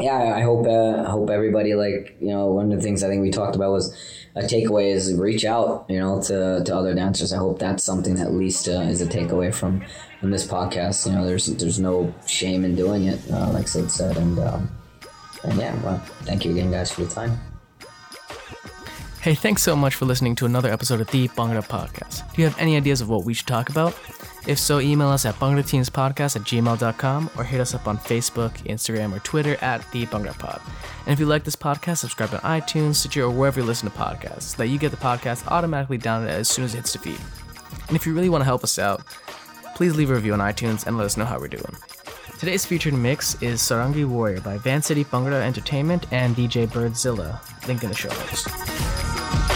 yeah, 0.00 0.34
I 0.34 0.40
hope 0.40 0.66
uh, 0.66 1.02
I 1.06 1.10
hope 1.10 1.30
everybody 1.30 1.74
like 1.74 2.16
you 2.20 2.28
know 2.28 2.46
one 2.46 2.72
of 2.72 2.78
the 2.78 2.82
things 2.82 3.02
I 3.02 3.08
think 3.08 3.22
we 3.22 3.30
talked 3.30 3.56
about 3.56 3.72
was 3.72 3.94
a 4.34 4.40
takeaway 4.40 4.90
is 4.90 5.12
reach 5.14 5.44
out 5.44 5.84
you 5.88 5.98
know 5.98 6.20
to, 6.22 6.62
to 6.64 6.76
other 6.76 6.94
dancers. 6.94 7.32
I 7.32 7.38
hope 7.38 7.58
that's 7.58 7.84
something 7.84 8.14
that 8.14 8.28
at 8.28 8.32
least 8.32 8.68
uh, 8.68 8.82
is 8.82 9.02
a 9.02 9.06
takeaway 9.06 9.54
from 9.54 9.84
from 10.20 10.30
this 10.30 10.46
podcast. 10.46 11.06
You 11.06 11.12
know, 11.12 11.26
there's 11.26 11.46
there's 11.46 11.78
no 11.78 12.14
shame 12.26 12.64
in 12.64 12.74
doing 12.74 13.04
it, 13.04 13.20
uh, 13.30 13.50
like 13.52 13.68
Sid 13.68 13.90
said, 13.90 14.16
and 14.16 14.38
um, 14.38 14.70
and 15.44 15.58
yeah, 15.58 15.82
well, 15.82 15.98
thank 16.22 16.44
you 16.44 16.52
again, 16.52 16.70
guys, 16.70 16.90
for 16.90 17.02
your 17.02 17.10
time. 17.10 17.38
Hey, 19.20 19.34
thanks 19.34 19.62
so 19.62 19.76
much 19.76 19.94
for 19.94 20.04
listening 20.04 20.34
to 20.36 20.46
another 20.46 20.72
episode 20.72 21.00
of 21.00 21.08
the 21.12 21.28
Bhangra 21.28 21.62
Podcast. 21.62 22.32
Do 22.34 22.42
you 22.42 22.48
have 22.48 22.58
any 22.58 22.76
ideas 22.76 23.00
of 23.00 23.08
what 23.08 23.24
we 23.24 23.34
should 23.34 23.46
talk 23.46 23.68
about? 23.68 23.94
If 24.46 24.58
so, 24.58 24.80
email 24.80 25.08
us 25.08 25.24
at 25.24 25.36
banglateamspodcast 25.36 26.36
at 26.36 26.42
gmail.com 26.42 27.30
or 27.36 27.44
hit 27.44 27.60
us 27.60 27.74
up 27.74 27.86
on 27.86 27.96
Facebook, 27.98 28.52
Instagram, 28.64 29.14
or 29.14 29.20
Twitter 29.20 29.56
at 29.62 29.88
the 29.92 30.04
Pod. 30.06 30.60
And 31.06 31.12
if 31.12 31.20
you 31.20 31.26
like 31.26 31.44
this 31.44 31.54
podcast, 31.54 31.98
subscribe 31.98 32.34
on 32.34 32.40
iTunes, 32.40 32.96
Stitcher, 32.96 33.22
or 33.22 33.30
wherever 33.30 33.60
you 33.60 33.66
listen 33.66 33.88
to 33.88 33.96
podcasts 33.96 34.42
so 34.42 34.56
that 34.56 34.66
you 34.66 34.78
get 34.78 34.90
the 34.90 34.96
podcast 34.96 35.46
automatically 35.46 35.98
downloaded 35.98 36.30
as 36.30 36.48
soon 36.48 36.64
as 36.64 36.74
it 36.74 36.78
hits 36.78 36.92
the 36.92 36.98
feed. 36.98 37.20
And 37.86 37.96
if 37.96 38.04
you 38.04 38.14
really 38.14 38.28
want 38.28 38.42
to 38.42 38.46
help 38.46 38.64
us 38.64 38.78
out, 38.78 39.06
please 39.76 39.96
leave 39.96 40.10
a 40.10 40.14
review 40.14 40.32
on 40.32 40.40
iTunes 40.40 40.86
and 40.86 40.96
let 40.96 41.04
us 41.04 41.16
know 41.16 41.24
how 41.24 41.38
we're 41.38 41.48
doing. 41.48 41.76
Today's 42.38 42.66
featured 42.66 42.94
mix 42.94 43.40
is 43.40 43.60
Sarangi 43.60 44.04
Warrior 44.04 44.40
by 44.40 44.58
Van 44.58 44.82
City 44.82 45.04
Bhangra 45.04 45.40
Entertainment 45.40 46.06
and 46.12 46.34
DJ 46.34 46.66
Birdzilla. 46.66 47.38
Link 47.68 47.84
in 47.84 47.88
the 47.88 47.94
show 47.94 48.08
notes. 48.08 49.51